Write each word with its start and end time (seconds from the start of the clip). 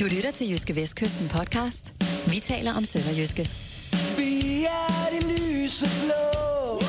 Du 0.00 0.04
lytter 0.04 0.30
til 0.30 0.50
Jyske 0.50 0.76
Vestkysten 0.76 1.28
podcast. 1.28 1.94
Vi 2.26 2.40
taler 2.40 2.72
om 2.72 2.84
Sønderjyske. 2.84 3.48
Vi 4.16 4.64
er 4.64 5.06
det 5.12 5.26
lyse 5.26 5.86
blå. 6.02 6.80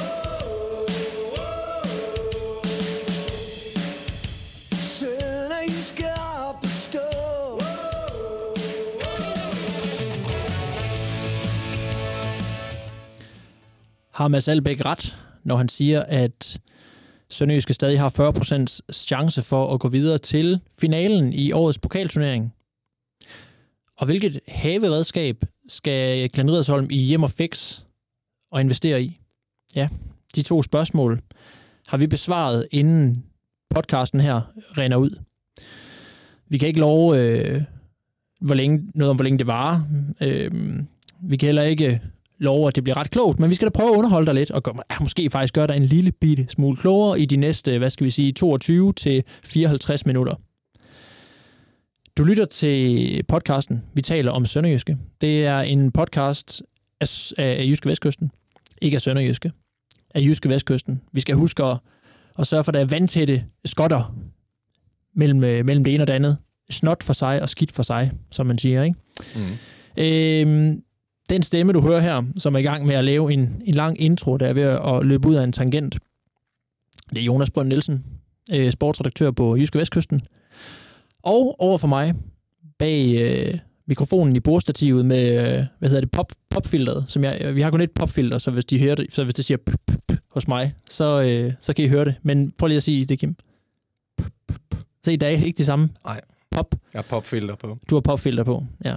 Har 14.11 14.27
Mads 14.27 14.47
Albeck 14.47 14.85
ret, 14.85 15.15
når 15.43 15.55
han 15.55 15.69
siger, 15.69 16.03
at 16.07 16.59
Sønderjyske 17.29 17.73
stadig 17.73 17.99
har 17.99 18.09
40% 18.09 18.91
chance 18.93 19.41
for 19.43 19.73
at 19.73 19.79
gå 19.79 19.87
videre 19.87 20.17
til 20.17 20.59
finalen 20.79 21.33
i 21.33 21.51
årets 21.51 21.79
pokalturnering? 21.79 22.53
Og 23.97 24.05
hvilket 24.05 24.39
haveredskab 24.47 25.43
skal 25.67 26.29
Glenn 26.29 26.51
Riddersholm 26.51 26.87
i 26.89 26.97
hjem 26.97 27.23
og 27.23 27.31
fix 27.31 27.81
og 28.51 28.61
investere 28.61 29.01
i? 29.01 29.17
Ja, 29.75 29.89
de 30.35 30.41
to 30.41 30.63
spørgsmål 30.63 31.19
har 31.87 31.97
vi 31.97 32.07
besvaret, 32.07 32.67
inden 32.71 33.23
podcasten 33.69 34.19
her 34.19 34.41
render 34.77 34.97
ud. 34.97 35.19
Vi 36.49 36.57
kan 36.57 36.67
ikke 36.67 36.79
love 36.79 37.19
øh, 37.19 37.61
hvor 38.41 38.55
længe, 38.55 38.89
noget 38.95 39.09
om, 39.09 39.15
hvor 39.15 39.23
længe 39.23 39.39
det 39.39 39.47
varer. 39.47 39.81
Øh, 40.21 40.51
vi 41.23 41.37
kan 41.37 41.47
heller 41.47 41.63
ikke 41.63 42.01
love, 42.39 42.67
at 42.67 42.75
det 42.75 42.83
bliver 42.83 42.97
ret 42.97 43.11
klogt, 43.11 43.39
men 43.39 43.49
vi 43.49 43.55
skal 43.55 43.65
da 43.65 43.69
prøve 43.69 43.89
at 43.89 43.95
underholde 43.95 44.25
dig 44.25 44.35
lidt, 44.35 44.51
og 44.51 44.63
gør, 44.63 44.71
ja, 44.91 44.95
måske 45.01 45.29
faktisk 45.29 45.53
gøre 45.53 45.67
dig 45.67 45.77
en 45.77 45.85
lille 45.85 46.11
bitte 46.11 46.45
smule 46.49 46.77
klogere 46.77 47.19
i 47.19 47.25
de 47.25 47.35
næste, 47.35 47.77
hvad 47.77 47.89
skal 47.89 48.05
vi 48.05 48.09
sige, 48.09 48.31
22 48.31 48.93
til 48.93 49.23
54 49.43 50.05
minutter. 50.05 50.35
Du 52.17 52.23
lytter 52.23 52.45
til 52.45 53.23
podcasten 53.27 53.83
Vi 53.93 54.01
taler 54.01 54.31
om 54.31 54.45
Sønderjyske. 54.45 54.97
Det 55.21 55.45
er 55.45 55.59
en 55.59 55.91
podcast 55.91 56.61
af, 57.01 57.31
af 57.37 57.65
Jyske 57.65 57.89
Vestkysten, 57.89 58.31
ikke 58.81 58.95
af 58.95 59.01
Sønderjyske, 59.01 59.51
af 60.15 60.21
Jyske 60.21 60.49
Vestkysten. 60.49 61.01
Vi 61.11 61.21
skal 61.21 61.35
huske 61.35 61.63
at, 61.63 61.77
at 62.39 62.47
sørge 62.47 62.63
for, 62.63 62.71
at 62.71 62.73
der 62.73 62.79
er 62.79 62.85
vandtætte 62.85 63.43
skotter 63.65 64.15
mellem, 65.15 65.43
øh, 65.43 65.65
mellem 65.65 65.83
det 65.83 65.93
ene 65.93 66.03
og 66.03 66.07
det 66.07 66.13
andet. 66.13 66.37
Snot 66.69 67.03
for 67.03 67.13
sig 67.13 67.41
og 67.41 67.49
skidt 67.49 67.71
for 67.71 67.83
sig, 67.83 68.11
som 68.31 68.45
man 68.45 68.57
siger. 68.57 68.83
Ikke? 68.83 68.95
Mm. 69.35 69.41
Øhm, 69.97 70.83
den 71.29 71.43
stemme, 71.43 71.73
du 71.73 71.81
hører 71.81 71.99
her, 71.99 72.23
som 72.37 72.55
er 72.55 72.59
i 72.59 72.63
gang 72.63 72.85
med 72.85 72.95
at 72.95 73.03
lave 73.03 73.33
en, 73.33 73.61
en 73.65 73.73
lang 73.73 74.01
intro, 74.01 74.37
der 74.37 74.47
er 74.47 74.53
ved 74.53 74.63
at 74.63 75.05
løbe 75.05 75.27
ud 75.27 75.35
af 75.35 75.43
en 75.43 75.51
tangent, 75.51 75.97
det 77.09 77.19
er 77.19 77.23
Jonas 77.23 77.51
Brønd 77.51 77.67
Nielsen, 77.67 78.05
øh, 78.53 78.71
sportsredaktør 78.71 79.31
på 79.31 79.57
Jyske 79.57 79.79
Vestkysten. 79.79 80.21
Og 81.27 81.55
over 81.59 81.77
for 81.77 81.87
mig, 81.87 82.13
bag 82.79 83.15
øh, 83.17 83.59
mikrofonen 83.87 84.35
i 84.35 84.39
bordstativet 84.39 85.05
med, 85.05 85.29
øh, 85.59 85.65
hvad 85.79 85.89
hedder 85.89 86.01
det, 86.01 86.11
pop, 86.11 86.31
popfilteret, 86.49 87.05
som 87.07 87.23
jeg, 87.23 87.55
vi 87.55 87.61
har 87.61 87.71
kun 87.71 87.81
et 87.81 87.91
popfilter, 87.91 88.37
så 88.37 88.51
hvis 88.51 88.65
de 88.65 88.79
hører 88.79 88.95
det, 88.95 89.05
så 89.13 89.23
hvis 89.23 89.33
det 89.33 89.45
siger 89.45 89.57
p, 89.57 89.69
p, 89.87 89.91
p 90.07 90.11
hos 90.31 90.47
mig, 90.47 90.73
så, 90.89 91.21
øh, 91.21 91.53
så 91.59 91.73
kan 91.73 91.85
I 91.85 91.87
høre 91.87 92.05
det. 92.05 92.15
Men 92.23 92.51
prøv 92.57 92.67
lige 92.67 92.77
at 92.77 92.83
sige 92.83 93.05
det, 93.05 93.19
Kim. 93.19 93.33
P, 94.17 94.21
p, 94.47 94.53
p. 94.71 94.75
Se, 95.05 95.17
der 95.17 95.27
er 95.27 95.31
ikke 95.31 95.57
det 95.57 95.65
samme. 95.65 95.89
Nej. 96.05 96.21
Pop. 96.51 96.75
Jeg 96.93 96.99
har 96.99 97.03
popfilter 97.09 97.55
på. 97.55 97.77
Du 97.89 97.95
har 97.95 98.01
popfilter 98.01 98.43
på, 98.43 98.65
ja. 98.85 98.95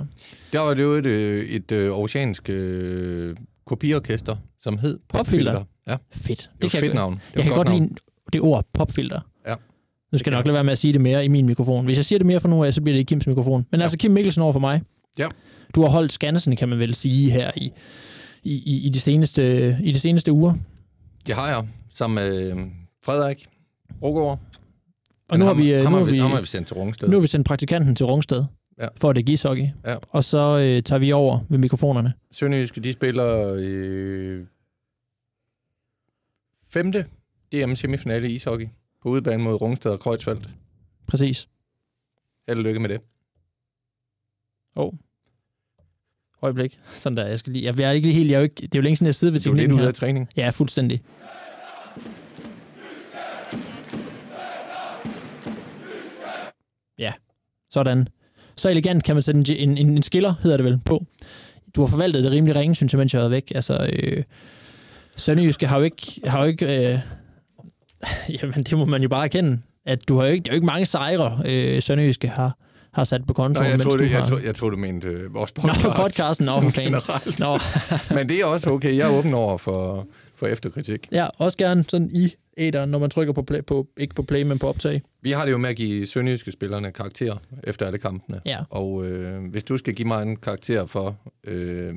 Der 0.52 0.60
var 0.60 0.74
det 0.74 0.82
jo 0.82 0.92
et, 0.92 1.06
øh, 1.06 1.48
et, 1.48 1.72
et 1.72 1.90
oceansk 1.90 2.48
øh, 2.50 3.36
kopiorkester, 3.66 4.36
som 4.60 4.78
hed 4.78 4.98
Popfilter? 5.08 5.52
Popfilter. 5.52 5.64
Ja, 5.86 5.96
Fedt. 6.12 6.38
det 6.40 6.48
var 6.62 6.66
et 6.66 6.70
kan 6.70 6.80
fedt 6.80 6.84
jeg, 6.88 6.94
navn. 6.94 7.14
Det 7.14 7.36
jeg 7.36 7.44
kan 7.44 7.52
godt 7.54 7.68
navn. 7.68 7.82
lide 7.82 7.94
det 8.32 8.40
ord, 8.40 8.66
popfilter. 8.74 9.20
Ja. 9.46 9.54
Nu 10.12 10.19
skal 10.19 10.30
jeg 10.30 10.39
nok 10.39 10.47
lade 10.47 10.55
være 10.55 10.64
med 10.64 10.72
at 10.72 10.78
sige 10.78 10.92
det 10.92 11.00
mere 11.00 11.25
i 11.25 11.28
min 11.28 11.47
mikrofon. 11.47 11.84
Hvis 11.84 11.97
jeg 11.97 12.05
siger 12.05 12.19
det 12.19 12.27
mere 12.27 12.41
for 12.41 12.48
nu 12.48 12.64
af, 12.64 12.75
så 12.75 12.80
bliver 12.83 12.94
det 12.94 13.00
i 13.00 13.05
Kims 13.05 13.27
mikrofon. 13.27 13.64
Men 13.70 13.80
Ja. 13.80 13.83
altså 13.84 13.98
Kim 13.98 14.11
Mikkelsen 14.11 14.42
over 14.42 14.53
for 14.53 14.61
mig. 14.61 14.83
Ja. 15.19 15.28
Du 15.75 15.83
har 15.83 15.89
holdt 15.89 16.12
Skansen, 16.12 16.56
kan 16.56 16.69
man 16.69 16.78
vel 16.78 16.94
sige, 16.94 17.30
her 17.30 17.50
i, 17.56 17.72
i, 18.42 18.87
i, 18.87 18.88
de, 18.88 19.00
seneste, 19.00 19.76
i 19.82 19.93
de 19.93 19.99
seneste 20.00 20.32
uger. 20.32 20.54
Det 21.26 21.34
har 21.34 21.49
jeg, 21.49 21.66
sammen 21.93 22.15
med 22.15 22.50
øh, 22.53 22.56
Frederik 23.04 23.47
Rugård. 24.03 24.38
Og 25.31 25.38
nu 25.38 25.44
har 25.44 25.54
vi, 25.54 25.72
øh, 25.75 25.82
ham, 25.82 25.93
nu 25.93 25.99
har 25.99 26.04
vi, 26.04 26.19
ham 26.19 26.31
har 26.31 26.41
vi 26.41 26.47
sendt 26.47 26.69
til 26.69 26.76
Rungsted. 26.76 27.09
nu 27.09 27.16
har 27.16 27.20
vi 27.20 27.26
sendt 27.26 27.47
praktikanten 27.47 27.94
til 27.94 28.06
Rungsted 28.06 28.44
Ja. 28.82 28.87
for 28.97 29.12
det 29.12 29.28
ishockey. 29.28 29.66
Ja. 29.87 29.97
Og 30.10 30.25
så 30.25 30.59
øh, 30.59 30.82
tager 30.82 30.99
vi 30.99 31.12
over 31.12 31.38
ved 31.49 31.59
mikrofonerne. 31.59 32.12
Sønderjyske, 32.32 32.81
de 32.81 32.93
spiller 32.93 33.54
øh, 33.59 34.41
femte 36.72 37.04
DM-semifinale 37.54 38.28
i 38.31 38.34
ishockey 38.34 38.66
på 39.03 39.09
udebane 39.09 39.43
mod 39.43 39.61
Rungsted 39.61 39.91
og 39.91 40.00
Kreuzfeldt. 40.00 40.49
Præcis. 41.06 41.49
Held 42.49 42.59
og 42.59 42.65
lykke 42.65 42.81
med 42.81 42.88
det. 42.88 43.00
Øjeblik. 46.43 46.78
Sådan 46.84 47.16
der, 47.16 47.27
jeg 47.27 47.38
skal 47.38 47.53
lige... 47.53 47.65
Jeg 47.65 47.88
er 47.88 47.91
ikke 47.91 48.06
lige 48.06 48.16
helt... 48.16 48.31
Jeg 48.31 48.37
er 48.37 48.41
jo 48.41 48.43
ikke, 48.43 48.55
det 48.62 48.75
er 48.75 48.78
jo 48.78 48.83
længe 48.83 48.97
siden, 48.97 49.06
jeg 49.06 49.15
sidder 49.15 49.33
ved 49.33 49.41
Du 49.41 49.50
er 49.50 49.55
lidt 49.55 49.62
teknikken 49.62 49.81
ude 49.81 49.88
af 49.88 49.94
træning. 49.94 50.28
Ja, 50.37 50.50
fuldstændig. 50.50 51.03
Ja, 56.99 57.12
sådan. 57.71 58.09
Så 58.56 58.71
elegant 58.71 59.05
kan 59.05 59.17
man 59.17 59.22
sætte 59.22 59.59
en, 59.59 59.78
en, 59.78 59.88
en 59.88 60.03
skiller, 60.03 60.34
hedder 60.43 60.56
det 60.56 60.67
vel, 60.67 60.81
på. 60.84 61.05
Du 61.77 61.81
har 61.81 61.88
forvaltet 61.88 62.25
det 62.25 62.32
rimelig 62.32 62.56
ringe, 62.56 62.75
synes 62.75 62.93
jeg, 62.93 62.99
mens 62.99 63.15
jeg 63.15 63.22
har 63.22 63.28
været 63.28 63.37
væk. 63.37 63.53
Altså, 63.55 63.91
øh, 63.93 64.22
Sønderjyske 65.17 65.67
har 65.67 65.78
jo 65.78 65.84
ikke... 65.84 66.21
Har 66.25 66.41
jo 66.41 66.47
ikke 66.47 66.93
øh, 66.93 66.99
jamen, 68.43 68.62
det 68.62 68.78
må 68.78 68.84
man 68.84 69.03
jo 69.03 69.09
bare 69.09 69.25
erkende, 69.25 69.61
at 69.87 70.09
du 70.09 70.16
har 70.16 70.27
jo 70.27 70.33
ikke, 70.33 70.43
det 70.43 70.49
er 70.49 70.53
jo 70.53 70.56
ikke 70.56 70.66
mange 70.66 70.87
sejre, 70.87 71.43
øh, 71.47 71.83
Sønderjyske 71.83 72.28
har, 72.28 72.56
har 72.93 73.05
sat 73.05 73.21
på 73.21 73.27
Nå, 73.28 73.34
kontoen, 73.34 73.66
jeg, 73.66 73.72
mens 73.72 73.83
troede, 73.83 73.99
du 73.99 74.05
jeg, 74.05 74.19
har... 74.19 74.28
troede, 74.28 74.47
jeg 74.47 74.55
troede, 74.55 74.72
du 74.77 74.81
mente 74.81 75.09
øh, 75.09 75.34
vores 75.34 75.56
Nå, 75.56 75.62
podcast. 75.62 75.97
podcasten, 75.97 76.47
nå, 76.47 76.53
for 76.62 76.71
fanden. 76.71 76.93
generelt. 76.93 77.38
Nå, 77.41 77.59
Men 78.16 78.28
det 78.28 78.41
er 78.41 78.44
også 78.44 78.71
okay. 78.71 78.97
Jeg 78.97 79.09
er 79.12 79.19
åben 79.19 79.34
over 79.34 79.59
for, 79.59 80.06
for 80.37 80.47
efterkritik. 80.47 81.09
ja, 81.12 81.27
også 81.38 81.59
gerne 81.59 81.84
sådan 81.84 82.11
i 82.12 82.34
æderen, 82.56 82.91
når 82.91 82.99
man 82.99 83.11
trykker 83.11 83.33
på, 83.33 83.43
play, 83.43 83.65
på 83.65 83.87
ikke 83.97 84.15
på 84.15 84.22
play, 84.22 84.43
men 84.43 84.59
på 84.59 84.69
optag. 84.69 85.03
Vi 85.22 85.31
har 85.31 85.44
det 85.44 85.53
jo 85.53 85.59
med 85.59 85.71
at 85.71 85.77
give 85.77 86.06
sønderjyske 86.06 86.53
spillerne 86.53 86.93
karakter 86.93 87.37
efter 87.65 87.87
alle 87.87 87.99
kampene. 87.99 88.41
Ja. 88.47 88.59
Og 88.71 89.06
øh, 89.06 89.44
hvis 89.50 89.65
du 89.65 89.77
skal 89.77 89.94
give 89.94 90.09
mig 90.09 90.22
en 90.22 90.37
karakter 90.37 90.87
for, 90.87 91.17
øh, 91.44 91.94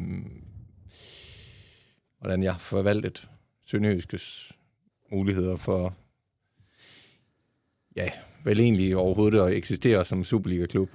hvordan 2.20 2.44
jeg 2.44 2.52
har 2.52 2.59
forvaltet 2.59 3.28
sønderjyskes 3.68 4.52
muligheder 5.13 5.56
for, 5.56 5.94
ja, 7.96 8.09
vel 8.44 8.59
egentlig 8.59 8.97
overhovedet 8.97 9.40
at 9.40 9.53
eksistere 9.53 10.06
som 10.06 10.24
Superliga-klub 10.24 10.90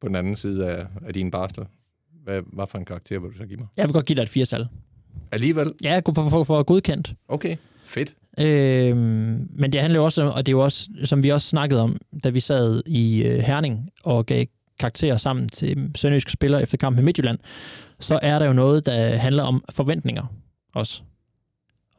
på 0.00 0.08
den 0.08 0.16
anden 0.16 0.36
side 0.36 0.70
af, 0.70 0.86
af 1.06 1.14
din 1.14 1.30
barsel. 1.30 1.66
Hvad, 2.24 2.42
hvad 2.52 2.66
for 2.66 2.78
en 2.78 2.84
karakter 2.84 3.20
vil 3.20 3.30
du 3.30 3.36
så 3.36 3.46
give 3.46 3.58
mig? 3.58 3.68
Jeg 3.76 3.84
vil 3.84 3.92
godt 3.92 4.06
give 4.06 4.16
dig 4.16 4.22
et 4.22 4.28
firetal. 4.28 4.68
Alligevel? 5.32 5.74
Ja, 5.84 6.00
for, 6.06 6.30
for, 6.30 6.44
for 6.44 6.62
godkendt. 6.62 7.14
Okay, 7.28 7.56
fedt. 7.84 8.14
Øhm, 8.38 9.48
men 9.50 9.72
det 9.72 9.80
handler 9.80 9.98
jo 9.98 10.04
også 10.04 10.22
om, 10.22 10.32
og 10.32 10.46
det 10.46 10.52
er 10.52 10.56
jo 10.56 10.64
også, 10.64 10.88
som 11.04 11.22
vi 11.22 11.28
også 11.28 11.48
snakkede 11.48 11.80
om, 11.80 11.96
da 12.24 12.28
vi 12.28 12.40
sad 12.40 12.82
i 12.86 13.22
øh, 13.22 13.38
Herning 13.38 13.90
og 14.04 14.26
gav 14.26 14.46
karakterer 14.80 15.16
sammen 15.16 15.48
til 15.48 15.90
sønderjyske 15.96 16.32
spillere 16.32 16.62
efter 16.62 16.76
kampen 16.76 16.96
med 16.96 17.04
Midtjylland, 17.04 17.38
så 18.00 18.18
er 18.22 18.38
der 18.38 18.46
jo 18.46 18.52
noget, 18.52 18.86
der 18.86 19.16
handler 19.16 19.42
om 19.42 19.64
forventninger 19.70 20.34
også. 20.74 21.02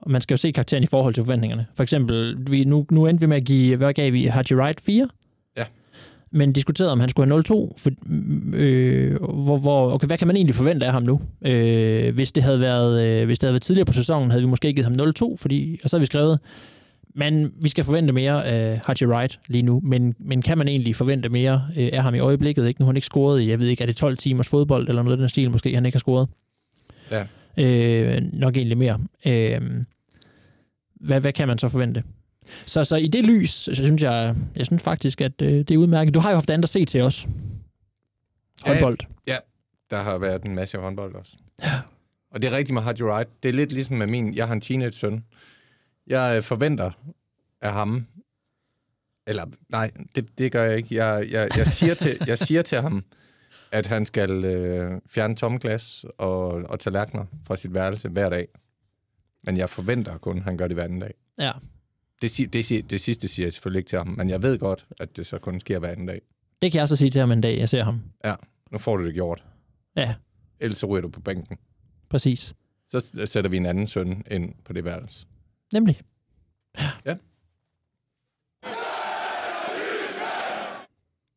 Og 0.01 0.11
man 0.11 0.21
skal 0.21 0.33
jo 0.33 0.37
se 0.37 0.51
karakteren 0.51 0.83
i 0.83 0.87
forhold 0.87 1.13
til 1.13 1.23
forventningerne. 1.23 1.65
For 1.75 1.83
eksempel, 1.83 2.37
vi, 2.49 2.63
nu, 2.63 2.85
nu 2.91 3.07
endte 3.07 3.21
vi 3.21 3.27
med 3.27 3.37
at 3.37 3.45
give, 3.45 3.75
hvad 3.75 3.93
gav 3.93 4.13
vi, 4.13 4.25
Haji 4.25 4.55
Wright 4.55 4.81
4? 4.81 5.07
Ja. 5.57 5.65
Men 6.31 6.53
diskuterede, 6.53 6.91
om 6.91 6.99
han 6.99 7.09
skulle 7.09 7.31
have 7.31 7.43
0-2. 7.47 7.73
For, 7.77 7.91
øh, 8.53 9.15
hvor, 9.21 9.57
hvor, 9.57 9.91
okay, 9.91 10.07
hvad 10.07 10.17
kan 10.17 10.27
man 10.27 10.35
egentlig 10.35 10.55
forvente 10.55 10.85
af 10.85 10.91
ham 10.91 11.03
nu? 11.03 11.21
Øh, 11.45 12.13
hvis, 12.13 12.31
det 12.31 12.43
havde 12.43 12.61
været, 12.61 13.03
øh, 13.03 13.25
hvis 13.25 13.39
det 13.39 13.47
havde 13.47 13.53
været 13.53 13.61
tidligere 13.61 13.85
på 13.85 13.93
sæsonen, 13.93 14.31
havde 14.31 14.43
vi 14.43 14.49
måske 14.49 14.73
givet 14.73 14.85
ham 14.85 15.13
0-2, 15.33 15.35
fordi, 15.37 15.79
og 15.83 15.89
så 15.89 15.95
havde 15.95 16.01
vi 16.01 16.05
skrevet, 16.05 16.39
men 17.15 17.53
vi 17.61 17.69
skal 17.69 17.83
forvente 17.83 18.13
mere 18.13 18.45
af 18.45 18.81
Haji 18.85 19.07
Wright 19.07 19.39
lige 19.47 19.61
nu. 19.61 19.81
Men, 19.83 20.15
men 20.19 20.41
kan 20.41 20.57
man 20.57 20.67
egentlig 20.67 20.95
forvente 20.95 21.29
mere 21.29 21.67
øh, 21.77 21.89
af 21.93 22.03
ham 22.03 22.15
i 22.15 22.19
øjeblikket? 22.19 22.67
Ikke? 22.67 22.81
Nu 22.81 22.85
har 22.85 22.89
han 22.89 22.97
ikke 22.97 23.05
scoret 23.05 23.41
i, 23.41 23.49
jeg 23.49 23.59
ved 23.59 23.67
ikke, 23.67 23.81
er 23.81 23.87
det 23.87 23.95
12 23.95 24.17
timers 24.17 24.47
fodbold, 24.47 24.89
eller 24.89 25.03
noget 25.03 25.17
af 25.17 25.19
den 25.19 25.29
stil, 25.29 25.51
måske 25.51 25.75
han 25.75 25.85
ikke 25.85 25.95
har 25.95 25.99
scoret. 25.99 26.27
Ja. 27.11 27.23
Øh, 27.57 28.21
nok 28.33 28.57
egentlig 28.57 28.77
mere. 28.77 28.99
Øh, 29.25 29.61
hvad, 30.95 31.21
hvad 31.21 31.33
kan 31.33 31.47
man 31.47 31.57
så 31.57 31.69
forvente? 31.69 32.03
Så, 32.65 32.83
så 32.83 32.95
i 32.95 33.07
det 33.07 33.25
lys, 33.25 33.51
så 33.51 33.75
synes 33.75 34.01
jeg, 34.01 34.35
jeg 34.55 34.65
synes 34.65 34.83
faktisk, 34.83 35.21
at 35.21 35.41
øh, 35.41 35.53
det 35.53 35.71
er 35.71 35.77
udmærket. 35.77 36.13
Du 36.13 36.19
har 36.19 36.29
jo 36.29 36.35
haft 36.35 36.49
andet 36.49 36.65
at 36.65 36.69
se 36.69 36.85
til 36.85 37.01
os. 37.01 37.27
Ja, 38.65 38.71
Håndbold. 38.71 38.97
Der 39.91 40.01
har 40.01 40.17
været 40.17 40.43
en 40.43 40.55
masse 40.55 40.77
håndbold 40.77 41.15
også. 41.15 41.37
Ja. 41.63 41.81
Og 42.31 42.41
det 42.41 42.47
er 42.47 42.57
rigtigt 42.57 42.73
med 42.73 42.81
Haji 42.81 43.03
Wright. 43.03 43.29
Det 43.43 43.49
er 43.49 43.53
lidt 43.53 43.71
ligesom 43.71 43.95
med 43.97 44.07
min... 44.07 44.33
Jeg 44.33 44.47
har 44.47 44.53
en 44.53 44.61
teenage-søn. 44.61 45.25
Jeg 46.07 46.37
øh, 46.37 46.43
forventer 46.43 46.91
af 47.61 47.73
ham... 47.73 48.05
Eller, 49.27 49.45
nej, 49.69 49.91
det, 50.15 50.37
det 50.37 50.51
gør 50.51 50.63
jeg 50.63 50.77
ikke. 50.77 50.95
Jeg, 50.95 51.31
jeg, 51.31 51.57
jeg, 51.57 51.67
siger, 51.67 51.93
til, 51.93 52.17
jeg 52.27 52.37
siger 52.37 52.61
til 52.61 52.81
ham, 52.81 53.03
at 53.71 53.87
han 53.87 54.05
skal 54.05 54.45
øh, 54.45 55.01
fjerne 55.09 55.35
tomme 55.35 55.57
glas 55.57 56.05
og, 56.17 56.47
og 56.47 56.79
tallerkener 56.79 57.25
fra 57.47 57.55
sit 57.55 57.73
værelse 57.73 58.09
hver 58.09 58.29
dag. 58.29 58.47
Men 59.43 59.57
jeg 59.57 59.69
forventer 59.69 60.17
kun, 60.17 60.37
at 60.37 60.43
han 60.43 60.57
gør 60.57 60.67
det 60.67 60.75
hver 60.75 60.83
anden 60.83 60.99
dag. 60.99 61.13
Ja. 61.39 61.51
Det, 62.21 62.31
si- 62.31 62.45
det, 62.45 62.65
si- 62.65 62.81
det 62.81 63.01
sidste 63.01 63.27
siger 63.27 63.45
jeg 63.45 63.53
selvfølgelig 63.53 63.79
ikke 63.79 63.89
til 63.89 63.97
ham, 63.97 64.07
men 64.07 64.29
jeg 64.29 64.41
ved 64.43 64.59
godt, 64.59 64.85
at 64.99 65.17
det 65.17 65.27
så 65.27 65.37
kun 65.39 65.59
sker 65.59 65.79
hver 65.79 65.89
anden 65.91 66.05
dag. 66.05 66.21
Det 66.61 66.71
kan 66.71 66.79
jeg 66.79 66.87
så 66.89 66.95
sige 66.95 67.09
til 67.09 67.19
ham 67.19 67.31
en 67.31 67.41
dag, 67.41 67.57
jeg 67.57 67.69
ser 67.69 67.83
ham. 67.83 68.01
Ja. 68.25 68.35
nu 68.71 68.77
får 68.77 68.97
du 68.97 69.05
det 69.05 69.13
gjort. 69.13 69.45
Ja, 69.95 70.15
Ellers 70.59 70.77
så 70.77 70.85
ryger 70.87 71.01
du 71.01 71.09
på 71.09 71.21
bænken. 71.21 71.57
præcis. 72.09 72.55
Så 72.87 72.99
s- 72.99 73.29
sætter 73.29 73.49
vi 73.49 73.57
en 73.57 73.65
anden 73.65 73.87
søn 73.87 74.23
ind 74.31 74.53
på 74.65 74.73
det 74.73 74.83
værelse. 74.85 75.27
Nemlig. 75.73 76.01
Ja. 77.05 77.15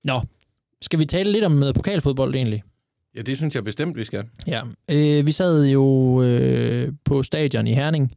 Nå, 0.04 0.20
skal 0.84 0.98
vi 0.98 1.04
tale 1.04 1.32
lidt 1.32 1.44
om 1.44 1.62
øh, 1.62 1.74
pokalfodbold 1.74 2.34
egentlig? 2.34 2.62
Ja, 3.16 3.22
det 3.22 3.36
synes 3.36 3.54
jeg 3.54 3.64
bestemt, 3.64 3.96
vi 3.96 4.04
skal. 4.04 4.24
Ja, 4.46 4.62
øh, 4.90 5.26
vi 5.26 5.32
sad 5.32 5.66
jo 5.66 6.22
øh, 6.22 6.92
på 7.04 7.22
stadion 7.22 7.66
i 7.66 7.74
Herning, 7.74 8.12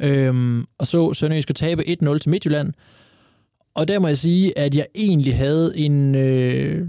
øh, 0.00 0.64
og 0.78 0.86
så 0.86 1.14
Sønderjyske 1.14 1.52
tabe 1.52 1.82
1-0 1.82 2.18
til 2.18 2.30
Midtjylland. 2.30 2.72
Og 3.74 3.88
der 3.88 3.98
må 3.98 4.06
jeg 4.06 4.18
sige, 4.18 4.58
at 4.58 4.74
jeg 4.74 4.86
egentlig 4.94 5.36
havde 5.36 5.72
en... 5.78 6.14
Øh, 6.14 6.88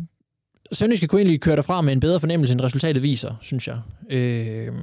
Sønderjyske 0.72 1.08
kunne 1.08 1.22
egentlig 1.22 1.42
køre 1.42 1.56
derfra 1.56 1.82
med 1.82 1.94
en 1.94 2.00
bedre 2.00 2.20
fornemmelse, 2.20 2.52
end 2.52 2.62
resultatet 2.62 3.04
viser, 3.04 3.36
synes 3.42 3.68
jeg. 3.68 3.80
Øh, 4.10 4.74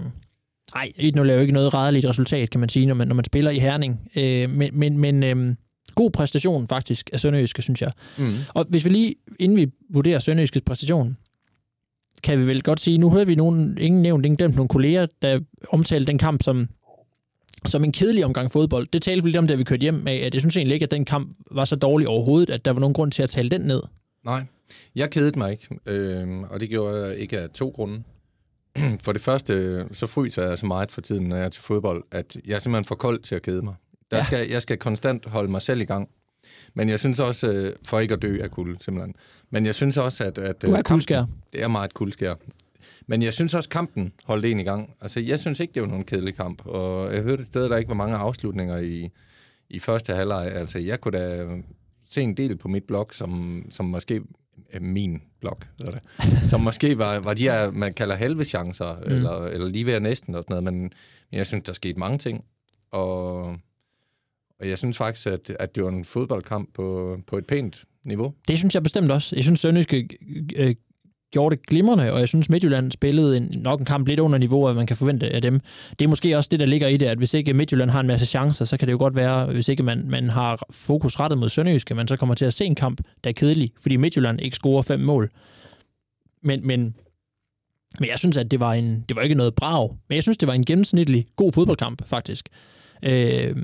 nej, 0.74 0.92
1-0 0.98 1.20
er 1.20 1.34
jo 1.34 1.40
ikke 1.40 1.52
noget 1.52 1.74
rædeligt 1.74 2.06
resultat, 2.06 2.50
kan 2.50 2.60
man 2.60 2.68
sige, 2.68 2.86
når 2.86 2.94
man, 2.94 3.08
når 3.08 3.14
man 3.14 3.24
spiller 3.24 3.50
i 3.50 3.58
Herning. 3.58 4.10
Øh, 4.16 4.50
men 4.50 4.78
men, 4.78 4.98
men 4.98 5.22
øh, 5.22 5.54
god 5.96 6.10
præstation 6.10 6.68
faktisk 6.68 7.10
af 7.12 7.20
Sønderjyske, 7.20 7.62
synes 7.62 7.82
jeg. 7.82 7.92
Mm. 8.18 8.34
Og 8.54 8.66
hvis 8.68 8.84
vi 8.84 8.90
lige, 8.90 9.14
inden 9.38 9.58
vi 9.58 9.66
vurderer 9.90 10.18
Sønderjyskets 10.18 10.64
præstation, 10.66 11.16
kan 12.22 12.38
vi 12.38 12.46
vel 12.46 12.62
godt 12.62 12.80
sige, 12.80 12.98
nu 12.98 13.10
hørte 13.10 13.26
vi 13.26 13.34
nogen, 13.34 13.78
ingen 13.80 14.02
nævnt, 14.02 14.26
ingen 14.26 14.36
glemt 14.36 14.56
nogle 14.56 14.68
kolleger, 14.68 15.06
der 15.22 15.40
omtalte 15.68 16.06
den 16.06 16.18
kamp 16.18 16.42
som, 16.42 16.68
som 17.64 17.84
en 17.84 17.92
kedelig 17.92 18.24
omgang 18.24 18.52
fodbold. 18.52 18.86
Det 18.92 19.02
talte 19.02 19.24
vi 19.24 19.28
lidt 19.28 19.36
om, 19.36 19.46
da 19.46 19.54
vi 19.54 19.64
kørte 19.64 19.80
hjem 19.80 20.06
af, 20.06 20.14
at 20.14 20.34
jeg 20.34 20.42
synes 20.42 20.56
egentlig 20.56 20.74
ikke, 20.74 20.84
at 20.84 20.90
den 20.90 21.04
kamp 21.04 21.36
var 21.50 21.64
så 21.64 21.76
dårlig 21.76 22.08
overhovedet, 22.08 22.50
at 22.50 22.64
der 22.64 22.72
var 22.72 22.80
nogen 22.80 22.94
grund 22.94 23.12
til 23.12 23.22
at 23.22 23.30
tale 23.30 23.48
den 23.48 23.60
ned. 23.60 23.82
Nej, 24.24 24.44
jeg 24.94 25.10
kedede 25.10 25.38
mig 25.38 25.50
ikke, 25.50 25.68
øh, 25.86 26.40
og 26.40 26.60
det 26.60 26.68
gjorde 26.68 27.06
jeg 27.06 27.16
ikke 27.16 27.40
af 27.40 27.50
to 27.50 27.68
grunde. 27.68 28.02
For 29.04 29.12
det 29.12 29.20
første, 29.20 29.84
så 29.92 30.06
fryser 30.06 30.48
jeg 30.48 30.58
så 30.58 30.66
meget 30.66 30.90
for 30.90 31.00
tiden, 31.00 31.28
når 31.28 31.36
jeg 31.36 31.44
er 31.44 31.48
til 31.48 31.62
fodbold, 31.62 32.04
at 32.10 32.36
jeg 32.46 32.54
er 32.54 32.58
simpelthen 32.58 32.84
for 32.84 32.94
kold 32.94 33.20
til 33.20 33.34
at 33.34 33.42
kede 33.42 33.62
mig. 33.62 33.74
Der 34.10 34.16
Ja. 34.16 34.24
skal, 34.24 34.48
jeg 34.48 34.62
skal 34.62 34.76
konstant 34.78 35.26
holde 35.26 35.50
mig 35.50 35.62
selv 35.62 35.80
i 35.80 35.84
gang. 35.84 36.08
Men 36.74 36.88
jeg 36.88 36.98
synes 36.98 37.20
også, 37.20 37.52
øh, 37.52 37.64
for 37.86 37.98
ikke 37.98 38.14
at 38.14 38.22
dø 38.22 38.38
af 38.42 38.50
kulde, 38.50 38.76
simpelthen. 38.84 39.14
Men 39.50 39.66
jeg 39.66 39.74
synes 39.74 39.96
også, 39.96 40.24
at... 40.24 40.38
at 40.38 40.62
Du 40.62 40.72
er 40.72 40.78
øh, 40.78 40.82
kuldskær. 40.82 41.24
Det 41.52 41.62
er 41.62 41.68
meget 41.68 41.94
kuldskær. 41.94 42.34
Men 43.06 43.22
jeg 43.22 43.32
synes 43.32 43.54
også, 43.54 43.68
kampen 43.68 44.12
holdt 44.24 44.44
en 44.44 44.60
i 44.60 44.62
gang. 44.62 44.90
Altså, 45.00 45.20
jeg 45.20 45.40
synes 45.40 45.60
ikke, 45.60 45.72
det 45.74 45.82
var 45.82 45.88
nogen 45.88 46.04
kedelig 46.04 46.34
kamp. 46.34 46.66
Og 46.66 47.14
jeg 47.14 47.22
hørte 47.22 47.40
et 47.40 47.46
sted, 47.46 47.68
der 47.68 47.76
ikke 47.76 47.88
var 47.88 47.94
mange 47.94 48.16
afslutninger 48.16 48.78
i, 48.78 49.08
i 49.70 49.78
første 49.78 50.14
halvleg. 50.14 50.52
Altså, 50.52 50.78
jeg 50.78 51.00
kunne 51.00 51.18
da 51.18 51.46
se 52.08 52.22
en 52.22 52.36
del 52.36 52.56
på 52.56 52.68
mit 52.68 52.84
blog, 52.84 53.08
som, 53.12 53.62
som 53.70 53.86
måske 53.86 54.20
øh, 54.74 54.82
min 54.82 55.22
blog, 55.40 55.58
hedder 55.78 55.92
det, 55.92 56.02
som 56.50 56.60
måske 56.60 56.98
var, 56.98 57.18
var 57.18 57.34
de 57.34 57.42
her, 57.42 57.70
man 57.70 57.94
kalder 57.94 58.14
halve 58.14 58.44
chancer, 58.44 58.96
mm. 58.96 59.12
eller, 59.12 59.44
eller 59.46 59.68
lige 59.68 59.86
ved 59.86 60.00
næsten 60.00 60.34
og 60.34 60.42
sådan 60.42 60.64
noget, 60.64 60.74
men 60.80 60.92
jeg 61.32 61.46
synes, 61.46 61.64
der 61.64 61.72
skete 61.72 61.98
mange 62.00 62.18
ting, 62.18 62.44
og, 62.90 63.56
og 64.60 64.68
jeg 64.68 64.78
synes 64.78 64.96
faktisk, 64.96 65.26
at, 65.26 65.50
at 65.60 65.74
det 65.74 65.84
var 65.84 65.90
en 65.90 66.04
fodboldkamp 66.04 66.74
på, 66.74 67.18
på 67.26 67.38
et 67.38 67.46
pænt 67.46 67.84
niveau. 68.04 68.34
Det 68.48 68.58
synes 68.58 68.74
jeg 68.74 68.82
bestemt 68.82 69.10
også. 69.10 69.36
Jeg 69.36 69.44
synes, 69.44 69.60
Sønderjyske 69.60 70.08
øh, 70.56 70.68
øh, 70.68 70.74
gjorde 71.32 71.56
det 71.56 71.66
glimrende, 71.66 72.12
og 72.12 72.20
jeg 72.20 72.28
synes, 72.28 72.50
Midtjylland 72.50 72.92
spillede 72.92 73.36
en, 73.36 73.42
nok 73.62 73.80
en 73.80 73.86
kamp 73.86 74.08
lidt 74.08 74.20
under 74.20 74.38
niveau, 74.38 74.68
at 74.68 74.76
man 74.76 74.86
kan 74.86 74.96
forvente 74.96 75.30
af 75.30 75.42
dem. 75.42 75.60
Det 75.98 76.04
er 76.04 76.08
måske 76.08 76.36
også 76.36 76.48
det, 76.50 76.60
der 76.60 76.66
ligger 76.66 76.88
i 76.88 76.96
det, 76.96 77.06
at 77.06 77.18
hvis 77.18 77.34
ikke 77.34 77.54
Midtjylland 77.54 77.90
har 77.90 78.00
en 78.00 78.06
masse 78.06 78.26
chancer, 78.26 78.64
så 78.64 78.76
kan 78.76 78.88
det 78.88 78.92
jo 78.92 78.98
godt 78.98 79.16
være, 79.16 79.46
hvis 79.46 79.68
ikke 79.68 79.82
man, 79.82 80.10
man 80.10 80.28
har 80.28 80.66
fokus 80.70 81.20
rettet 81.20 81.38
mod 81.38 81.48
Sønderjyske, 81.48 81.94
man 81.94 82.08
så 82.08 82.16
kommer 82.16 82.34
til 82.34 82.44
at 82.44 82.54
se 82.54 82.64
en 82.64 82.74
kamp, 82.74 83.00
der 83.24 83.30
er 83.30 83.34
kedelig, 83.34 83.72
fordi 83.80 83.96
Midtjylland 83.96 84.40
ikke 84.40 84.56
scorer 84.56 84.82
fem 84.82 85.00
mål. 85.00 85.30
Men, 86.42 86.66
men, 86.66 86.94
men 88.00 88.08
jeg 88.08 88.18
synes, 88.18 88.36
at 88.36 88.50
det 88.50 88.60
var, 88.60 88.72
en, 88.72 89.04
det 89.08 89.16
var 89.16 89.22
ikke 89.22 89.34
noget 89.34 89.54
brag, 89.54 89.90
men 90.08 90.14
jeg 90.14 90.22
synes, 90.22 90.38
det 90.38 90.46
var 90.46 90.54
en 90.54 90.64
gennemsnitlig 90.64 91.26
god 91.36 91.52
fodboldkamp, 91.52 92.08
faktisk. 92.08 92.48
Øh, 93.02 93.54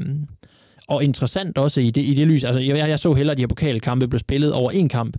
og 0.92 1.04
interessant 1.04 1.58
også 1.58 1.80
i 1.80 1.90
det, 1.90 2.04
i 2.04 2.14
det 2.14 2.26
lys. 2.26 2.44
Altså, 2.44 2.60
jeg, 2.60 2.76
jeg 2.76 2.98
så 2.98 3.12
hellere, 3.12 3.32
at 3.32 3.38
de 3.38 3.42
her 3.42 3.48
pokalkampe 3.48 4.08
blev 4.08 4.18
spillet 4.18 4.52
over 4.52 4.70
en 4.70 4.88
kamp, 4.88 5.16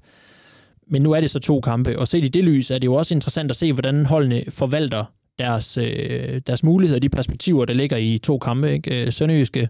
men 0.87 1.01
nu 1.01 1.11
er 1.11 1.21
det 1.21 1.29
så 1.29 1.39
to 1.39 1.61
kampe, 1.61 1.99
og 1.99 2.07
set 2.07 2.25
i 2.25 2.27
det 2.27 2.43
lys 2.43 2.71
er 2.71 2.77
det 2.77 2.85
jo 2.85 2.93
også 2.93 3.15
interessant 3.15 3.51
at 3.51 3.55
se, 3.55 3.73
hvordan 3.73 4.05
holdene 4.05 4.43
forvalter 4.49 5.05
deres, 5.39 5.77
øh, 5.77 6.41
deres 6.47 6.63
muligheder, 6.63 6.99
de 6.99 7.09
perspektiver, 7.09 7.65
der 7.65 7.73
ligger 7.73 7.97
i 7.97 8.17
to 8.17 8.37
kampe. 8.37 8.71
Ikke? 8.71 9.05
Øh, 9.05 9.11
Sønderjyske 9.11 9.69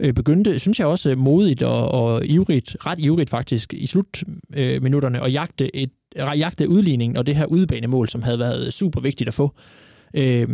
øh, 0.00 0.14
begyndte, 0.14 0.58
synes 0.58 0.78
jeg 0.78 0.86
også, 0.86 1.14
modigt 1.16 1.62
og, 1.62 1.88
og 1.88 2.26
ivrigt, 2.26 2.76
ret 2.86 3.00
ivrigt 3.00 3.30
faktisk, 3.30 3.74
i 3.74 3.86
slutminutterne, 3.86 5.18
øh, 5.18 5.24
at 5.24 5.32
jagte, 5.32 5.76
et, 5.76 5.90
jagte 6.16 6.68
udligningen 6.68 7.16
og 7.16 7.26
det 7.26 7.36
her 7.36 7.46
udbanemål, 7.46 8.08
som 8.08 8.22
havde 8.22 8.38
været 8.38 8.72
super 8.72 9.00
vigtigt 9.00 9.28
at 9.28 9.34
få. 9.34 9.54
Øh, 10.14 10.48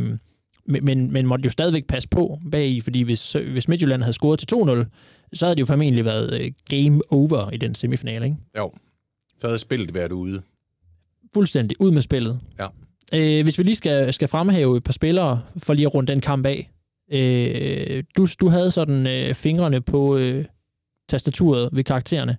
men, 0.68 0.84
men, 0.84 1.12
men 1.12 1.26
måtte 1.26 1.44
jo 1.44 1.50
stadigvæk 1.50 1.86
passe 1.86 2.08
på 2.08 2.38
bag 2.52 2.68
i, 2.68 2.80
fordi 2.80 3.02
hvis, 3.02 3.32
hvis 3.32 3.68
Midtjylland 3.68 4.02
havde 4.02 4.12
scoret 4.12 4.38
til 4.38 4.54
2-0, 4.54 4.84
så 5.32 5.46
havde 5.46 5.56
det 5.56 5.60
jo 5.60 5.66
formentlig 5.66 6.04
været 6.04 6.42
øh, 6.42 6.52
game 6.70 7.00
over 7.10 7.50
i 7.50 7.56
den 7.56 7.74
semifinale, 7.74 8.24
ikke? 8.24 8.36
Jo. 8.58 8.72
Så 9.38 9.46
havde 9.46 9.58
spillet 9.58 9.94
været 9.94 10.12
ude. 10.12 10.42
Fuldstændig 11.34 11.80
ud 11.80 11.90
med 11.90 12.02
spillet. 12.02 12.40
Ja. 12.58 12.66
Øh, 13.14 13.44
hvis 13.44 13.58
vi 13.58 13.62
lige 13.62 13.76
skal, 13.76 14.12
skal 14.12 14.28
fremhæve 14.28 14.76
et 14.76 14.82
par 14.84 14.92
spillere, 14.92 15.42
for 15.56 15.74
lige 15.74 15.86
at 15.86 15.94
runde 15.94 16.12
den 16.12 16.20
kamp 16.20 16.46
af. 16.46 16.70
Øh, 17.12 18.04
du, 18.16 18.26
du 18.40 18.48
havde 18.48 18.70
sådan 18.70 19.06
øh, 19.06 19.34
fingrene 19.34 19.80
på 19.80 20.16
øh, 20.16 20.44
tastaturet 21.08 21.68
ved 21.72 21.84
karaktererne. 21.84 22.36